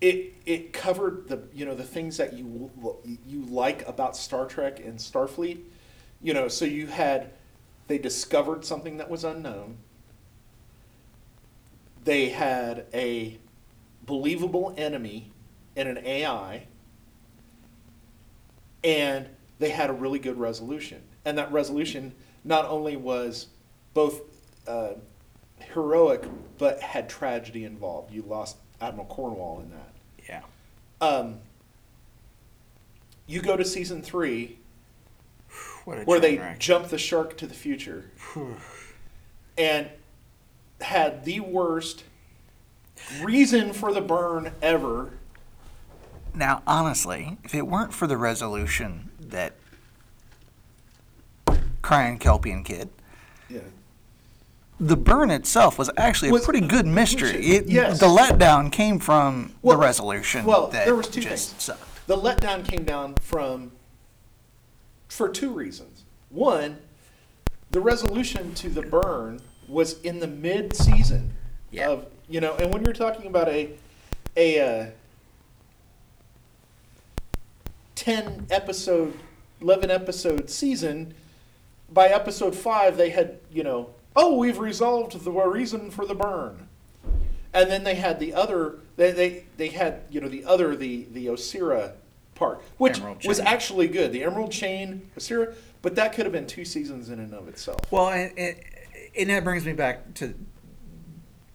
[0.01, 2.71] it it covered the you know the things that you
[3.27, 5.61] you like about Star Trek and Starfleet.
[6.21, 7.31] You know, so you had
[7.89, 9.79] they discovered something that was unknown.
[12.05, 13.39] They had a
[14.07, 15.31] believable enemy
[15.77, 16.67] in an AI
[18.85, 21.03] and they had a really good resolution.
[21.25, 22.15] And that resolution
[22.45, 23.47] not only was
[23.95, 24.21] both
[24.67, 24.95] uh,
[25.61, 26.25] heroic,
[26.59, 28.13] but had tragedy involved.
[28.13, 29.93] You lost Admiral Cornwall in that.
[30.29, 30.43] yeah.
[31.01, 31.39] Um,
[33.27, 34.59] you go to season three,
[35.85, 36.59] where they wreck.
[36.59, 38.11] jump the shark to the future,
[39.59, 39.89] and
[40.81, 42.05] had the worst
[43.23, 45.13] reason for the burn ever.
[46.35, 49.53] Now, honestly, if it weren't for the resolution that
[51.83, 52.89] crying Kelpien kid,
[53.49, 53.61] Yeah.
[54.81, 57.45] the burn itself was actually a Was- pretty good mystery.
[57.47, 58.01] It, Yes.
[58.01, 60.45] The letdown came from Well- the resolution.
[60.45, 61.63] well, that there was two just things.
[61.65, 62.07] sucked.
[62.07, 63.73] The letdown came down from
[65.09, 66.05] for two reasons.
[66.31, 66.79] One,
[67.71, 71.33] the resolution to the burn was in the mid season
[71.71, 71.89] Yeah.
[71.91, 73.71] of you know, and when you're talking about a
[74.37, 74.87] a uh,
[78.03, 79.17] ten episode,
[79.61, 81.15] eleven episode season,
[81.93, 86.67] by episode five they had you know, oh we've resolved the reason for the burn,
[87.55, 91.07] and then they had the other they they, they had you know the other the
[91.13, 91.93] the Osyraa
[92.35, 94.11] part, which was actually good.
[94.11, 97.81] The Emerald Chain, Osyraa, but that could have been two seasons in and of itself.
[97.93, 98.57] Well, and, and,
[99.17, 100.35] and that brings me back to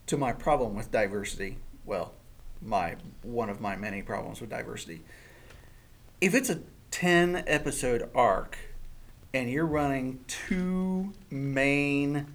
[0.05, 1.57] to my problem with diversity.
[1.86, 2.13] Well,
[2.61, 5.01] my one of my many problems with diversity.
[6.20, 6.59] If it's a
[6.91, 8.57] ten episode arc,
[9.34, 12.26] and you're running two main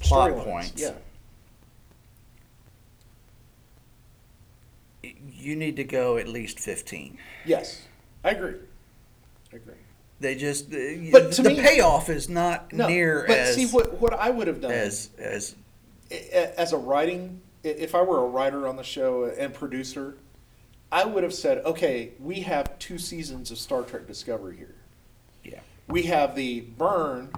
[0.00, 0.82] plot Storylines, points,
[5.02, 5.10] yeah.
[5.32, 7.18] you need to go at least fifteen.
[7.46, 7.86] Yes,
[8.24, 8.56] I agree.
[9.52, 9.74] I agree.
[10.20, 13.54] They just uh, the, But to the me- payoff is not No, near but as
[13.54, 15.54] see what what I would have done as as
[16.10, 20.16] as a writing, if I were a writer on the show and producer,
[20.90, 24.74] I would have said, okay, we have two seasons of Star Trek Discovery here.
[25.44, 25.60] yeah.
[25.86, 27.30] We have the burn,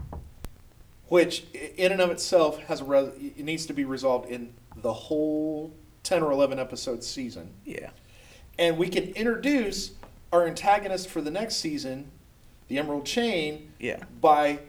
[1.08, 1.44] which
[1.76, 5.72] in and of itself has a res- it needs to be resolved in the whole
[6.02, 7.90] ten or eleven episode season, yeah.
[8.58, 9.92] And we can introduce
[10.32, 12.10] our antagonist for the next season,
[12.68, 14.02] the Emerald Chain, yeah.
[14.20, 14.60] by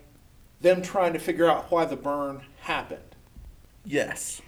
[0.61, 3.15] them trying to figure out why the burn happened.
[3.85, 4.41] yes.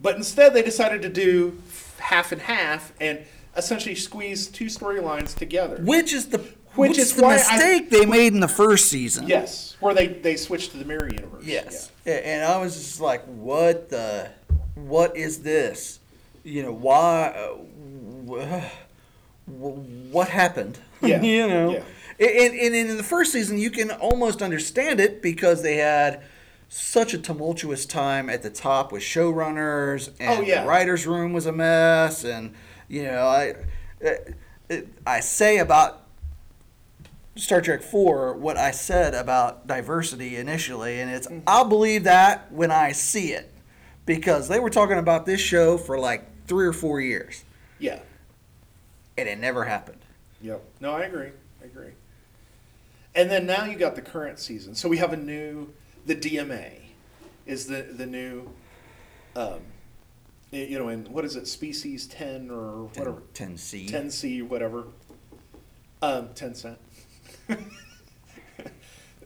[0.00, 1.60] But instead, they decided to do
[1.98, 3.24] half and half and
[3.58, 5.78] essentially squeeze two storylines together.
[5.82, 8.86] which is the Which which is the why I- mistake they made in the first
[8.88, 11.44] season Yes, where they they switched to the mirror universe.
[11.44, 11.90] Yes.
[12.06, 14.30] A- And I was just like, what the,
[14.74, 15.98] what is this?
[16.44, 17.56] You know, why, uh,
[18.30, 18.64] wh-
[19.46, 20.78] wh- what happened?
[21.00, 21.22] Yeah.
[21.22, 21.70] you know?
[21.74, 21.82] Yeah.
[22.18, 26.22] And, and in the first season, you can almost understand it because they had
[26.68, 30.62] such a tumultuous time at the top with showrunners and Oh, yeah.
[30.62, 32.24] the writer's room was a mess.
[32.24, 32.54] And,
[32.88, 33.54] you know, I,
[34.00, 36.04] it, I say about
[37.36, 42.70] Star Trek 4 what I said about diversity initially, and it's I'll believe that when
[42.70, 43.52] I see it.
[44.06, 47.44] Because they were talking about this show for like three or four years,
[47.78, 48.00] Yeah.
[49.18, 49.98] and it never happened.
[50.40, 50.62] Yep.
[50.80, 51.28] No, I agree.
[51.60, 51.90] I agree.
[53.14, 54.74] And then now you got the current season.
[54.74, 55.74] So we have a new
[56.06, 56.70] the DMA
[57.44, 58.48] is the the new
[59.36, 59.60] um
[60.50, 63.88] you know, in what is it, species ten or whatever 10C.
[63.88, 64.84] ten C whatever.
[66.00, 66.78] Um, ten cent.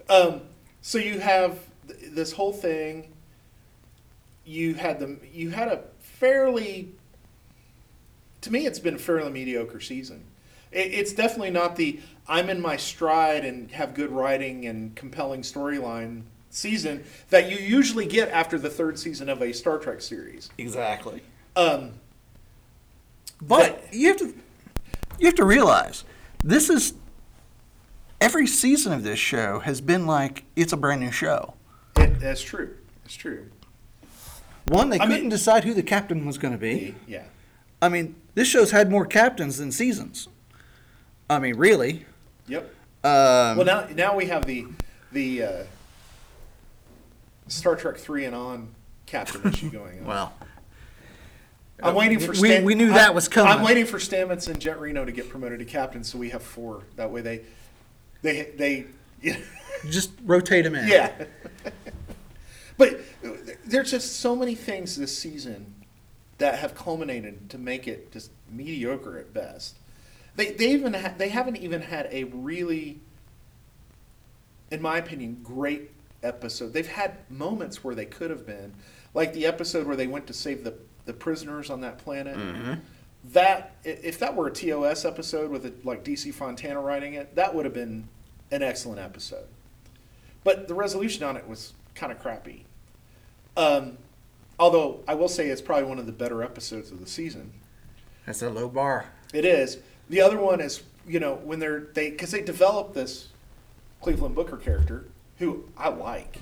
[0.08, 0.40] um,
[0.80, 3.12] so you have th- this whole thing.
[4.44, 6.92] You had the you had a fairly.
[8.40, 10.24] To me, it's been a fairly mediocre season.
[10.72, 15.42] It, it's definitely not the I'm in my stride and have good writing and compelling
[15.42, 16.22] storyline
[16.62, 20.50] season that you usually get after the third season of a Star Trek series.
[20.58, 21.22] Exactly.
[21.56, 21.94] Um,
[23.40, 24.34] But you have to
[25.18, 26.04] you have to realize
[26.44, 26.94] this is
[28.20, 31.54] every season of this show has been like it's a brand new show.
[31.96, 32.76] it, that's true.
[33.04, 33.46] It's true.
[34.68, 36.94] One, they I couldn't mean- decide who the captain was going to be.
[37.06, 37.24] Yeah.
[37.80, 40.28] I mean, this show's had more captains than seasons.
[41.28, 42.06] I mean, really.
[42.46, 42.62] Yep.
[43.04, 44.66] Um, Well, now now we have the
[45.10, 45.62] the uh,
[47.52, 48.74] Star Trek three and on
[49.06, 50.06] captain issue going on.
[50.06, 50.32] well,
[51.82, 52.30] I'm uh, waiting for.
[52.32, 53.52] we- Stan- we knew that I'm- was coming.
[53.52, 56.42] I'm waiting for Stamets and Jet Reno to get promoted to captain, so we have
[56.42, 56.84] four.
[56.96, 57.40] That way they
[58.22, 58.86] they they
[59.22, 59.36] yeah.
[59.88, 60.88] just rotate them in.
[60.88, 61.12] yeah.
[62.78, 62.94] but
[63.24, 63.28] uh,
[63.66, 65.74] there's just so many things this season
[66.38, 69.76] that have culminated to make it just mediocre at best.
[70.36, 73.00] They they even ha- they haven't even had a really,
[74.70, 75.90] in my opinion, great
[76.22, 76.72] episode.
[76.72, 78.74] They've had moments where they could have been,
[79.14, 82.36] like the episode where they went to save the the prisoners on that planet.
[83.32, 87.54] That if that were a TOS episode with a, like DC Fontana writing it, that
[87.54, 88.08] would have been
[88.50, 89.46] an excellent episode.
[90.44, 92.64] But the resolution on it was kind of crappy.
[93.56, 93.98] Um,
[94.58, 97.52] although I will say it's probably one of the better episodes of the season.
[98.26, 99.06] That's a low bar.
[99.32, 99.78] It is.
[100.08, 103.28] The other one is, you know, when they're they because they developed this
[104.00, 105.06] Cleveland Booker character
[105.42, 106.38] who I like,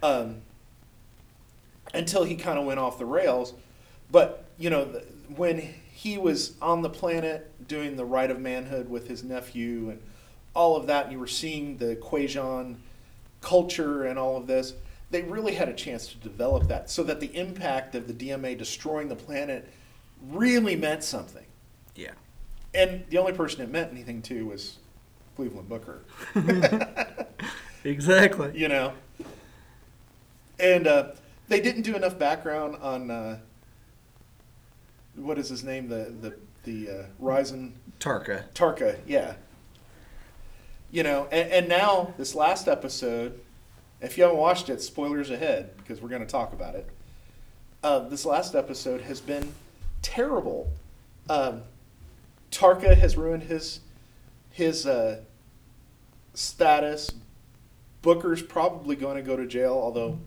[0.00, 0.42] um,
[1.92, 3.52] until he kind of went off the rails.
[4.12, 5.00] But you know, the,
[5.34, 10.00] when he was on the planet doing the rite of manhood with his nephew and
[10.54, 12.76] all of that, and you were seeing the Kwejian
[13.40, 14.74] culture and all of this.
[15.10, 18.56] They really had a chance to develop that so that the impact of the DMA
[18.56, 19.68] destroying the planet
[20.28, 21.46] really meant something.
[21.96, 22.12] Yeah.
[22.72, 24.76] And the only person it meant anything to was
[25.34, 26.02] Cleveland Booker,
[27.84, 28.52] Exactly.
[28.54, 28.92] you know.
[30.58, 31.12] And uh,
[31.48, 33.38] they didn't do enough background on uh,
[35.16, 38.44] what is his name, the the the uh, Ryzen Tarka.
[38.54, 39.34] Tarka, yeah.
[40.90, 43.40] You know, and, and now this last episode,
[44.00, 46.88] if you haven't watched it, spoilers ahead because we're going to talk about it.
[47.82, 49.54] Uh, this last episode has been
[50.02, 50.70] terrible.
[51.28, 51.62] Um,
[52.50, 53.80] Tarka has ruined his
[54.50, 55.20] his uh,
[56.34, 57.12] status.
[58.02, 60.18] Booker's probably going to go to jail, although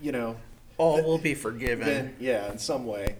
[0.00, 0.36] you know,
[0.76, 1.86] All will be forgiven.
[1.86, 3.16] then yeah, in some way.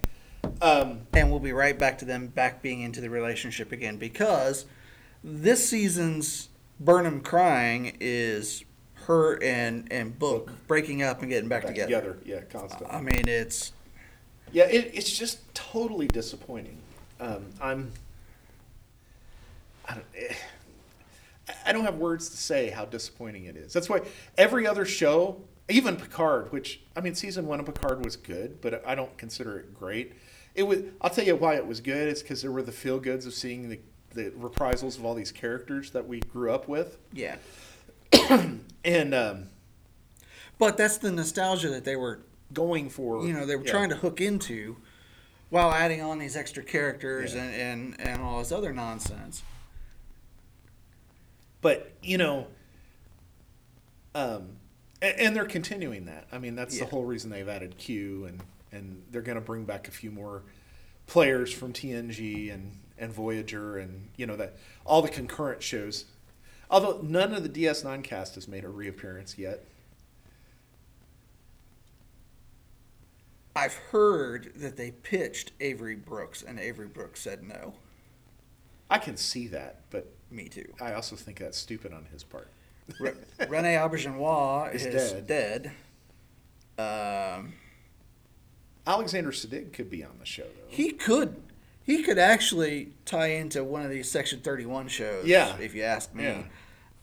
[0.61, 4.67] Um, and we'll be right back to them back being into the relationship again because
[5.23, 8.65] this season's Burnham crying is
[9.07, 12.15] her and and Book breaking up and getting back, back together.
[12.15, 12.89] together, yeah, constantly.
[12.95, 13.73] I mean, it's
[14.53, 16.79] Yeah, it, it's just totally disappointing.
[17.21, 17.93] Um, I'm
[19.89, 20.34] I don't, eh,
[21.65, 23.73] I don't have words to say how disappointing it is.
[23.73, 24.03] That's why
[24.37, 28.87] every other show, even Picard, which I mean, season one of Picard was good, but
[28.87, 30.13] I don't consider it great.
[30.55, 30.81] It was.
[31.01, 32.09] I'll tell you why it was good.
[32.09, 33.81] It's because there were the feel goods of seeing the
[34.15, 37.37] the reprisals of all these characters that we grew up with, Yeah.
[38.85, 39.47] and um,
[40.57, 42.21] But that's the nostalgia that they were,
[42.53, 43.73] going for you know, they were yeah.
[43.73, 44.77] trying to hook into
[45.51, 47.43] while adding on these extra characters Yeah.
[47.43, 49.43] and, and, and all this other nonsense.
[51.65, 52.47] But you know
[54.15, 54.51] um
[55.01, 56.85] and, and they're continuing that i mean that's Yeah.
[56.85, 58.41] the whole reason they've added q and
[58.71, 60.43] and they're going to bring back a few more
[61.07, 66.05] players from tng and and voyager and you know that all the concurrent shows
[66.71, 69.65] although none of the ds9 cast has made a reappearance yet
[73.57, 77.75] I've heard that they pitched Avery Brooks, and Avery Brooks said no.
[78.91, 80.67] i can see that but Me too.
[80.81, 82.49] i also think that's stupid on his part
[83.01, 83.13] Re-
[83.49, 85.27] Rene Auberjonois Is is, dead.
[85.27, 85.71] dead.
[87.39, 87.53] Um,
[88.87, 91.37] alexander siddig could be on the show though he could,
[91.85, 95.25] he could actually tie into one of these Section Thirty One shows.
[95.27, 95.57] Yeah.
[95.59, 96.27] if you ask me.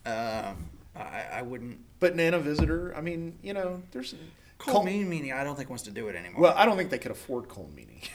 [0.06, 1.80] Um, I, I wouldn't.
[2.00, 4.14] but nana visitor i mean you know there's
[4.60, 6.42] Colm Meaney Meaney, I don't think wants to do it anymore.
[6.44, 8.08] Well, I don't think they could afford Colm Meaney.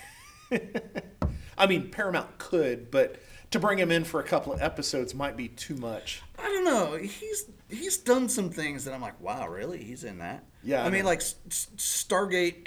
[1.59, 3.17] I mean, Paramount could, but
[3.51, 6.23] to bring him in for a couple of episodes might be too much.
[6.39, 6.97] I don't know.
[6.97, 9.83] He's he's done some things that I'm like, wow, really?
[9.83, 10.45] He's in that?
[10.63, 11.07] Yeah, I I mean, know.
[11.11, 12.67] like S- S- Stargate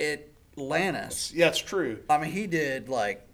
[0.58, 1.32] Atlantis.
[1.34, 2.00] Yeah, it's true.
[2.10, 3.28] I mean, he did like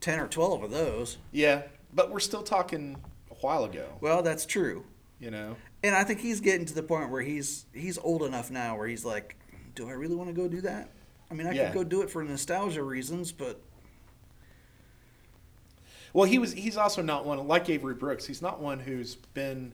[0.00, 1.18] ten or twelve of those.
[1.32, 1.62] Yeah,
[1.92, 2.96] but we're still talking
[3.30, 4.84] a while ago, Well, that's true.
[5.20, 5.56] you know.
[5.82, 8.86] And I think he's getting to the point where he's he's old enough now where
[8.88, 9.36] he's like,
[9.74, 10.90] do I really want to go do that?
[11.30, 11.66] I mean, I Yeah.
[11.66, 13.60] could go do it for nostalgia reasons, but
[16.12, 16.52] Well, he was.
[16.52, 18.26] He's also not one like Avery Brooks.
[18.26, 19.72] He's not one who's been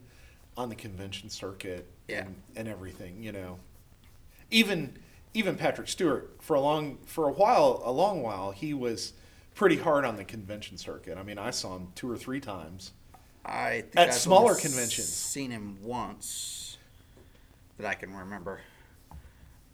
[0.57, 2.25] on the convention circuit Yeah.
[2.25, 3.21] and, and everything.
[3.23, 3.59] You know,
[4.51, 4.97] even
[5.33, 9.13] even Patrick Stewart for a long for a while, a long while, he was
[9.53, 11.17] pretty hard on the convention circuit.
[11.17, 12.91] I mean, I saw him two or three times.
[13.45, 15.07] I think At I've smaller conventions.
[15.07, 16.77] seen him once
[17.77, 18.59] that I can remember.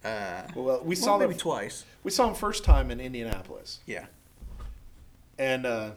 [0.03, 1.85] Uh, Well, we well, saw maybe the, twice.
[2.03, 4.07] we saw him first time in Indianapolis, Yeah,
[5.37, 5.91] and uh,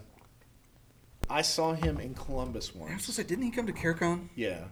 [1.29, 2.91] I saw him in Columbus once.
[2.93, 4.29] I was gonna say, didn't he come to CareCon?
[4.35, 4.65] Yeah,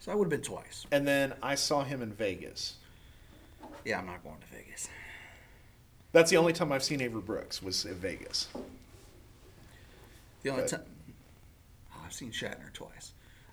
[0.00, 0.86] So I would have been twice.
[0.90, 2.74] and then I saw him in Vegas.
[3.84, 4.88] Yeah, I'm not going to Vegas.
[6.12, 8.48] That's the only time I've seen Avery Brooks was in Vegas.
[10.42, 10.84] The only But- time
[11.94, 13.12] oh, I've seen Shatner twice.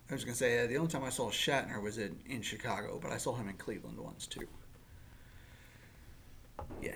[0.09, 2.99] I was gonna say uh, the only time I saw Shatner was in, in Chicago,
[3.01, 4.47] but I saw him in Cleveland once too.
[6.81, 6.91] Yeah,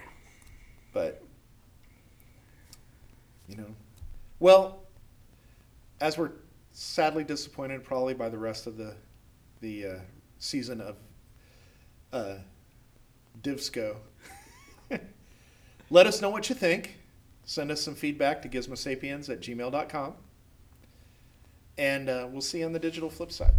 [0.93, 1.21] but
[3.47, 3.75] you know
[4.39, 4.84] well
[6.02, 6.32] as we're
[6.72, 8.95] sadly disappointed probably by the rest of the
[9.62, 9.95] the uh,
[10.38, 10.95] season of
[12.14, 12.36] uh,
[13.41, 13.97] divsco.
[15.89, 16.97] Let us know what you think.
[17.43, 20.14] Send us some feedback to gizmosapiens at gmail.com
[21.80, 23.54] and uh, we'll see you on the digital flip side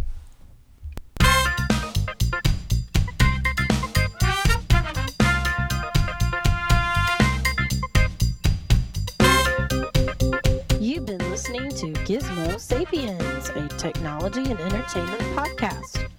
[12.11, 16.09] Gizmo Sapiens, a technology and entertainment podcast.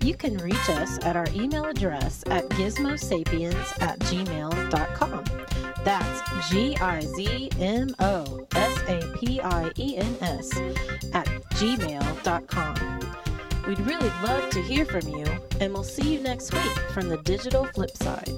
[0.00, 5.24] You can reach us at our email address at gizmosapiens at gmail.com.
[5.84, 10.56] That's G I Z M O S A P I E N S
[11.12, 13.00] at gmail.com.
[13.66, 15.26] We'd really love to hear from you,
[15.58, 18.30] and we'll see you next week from the digital flip side.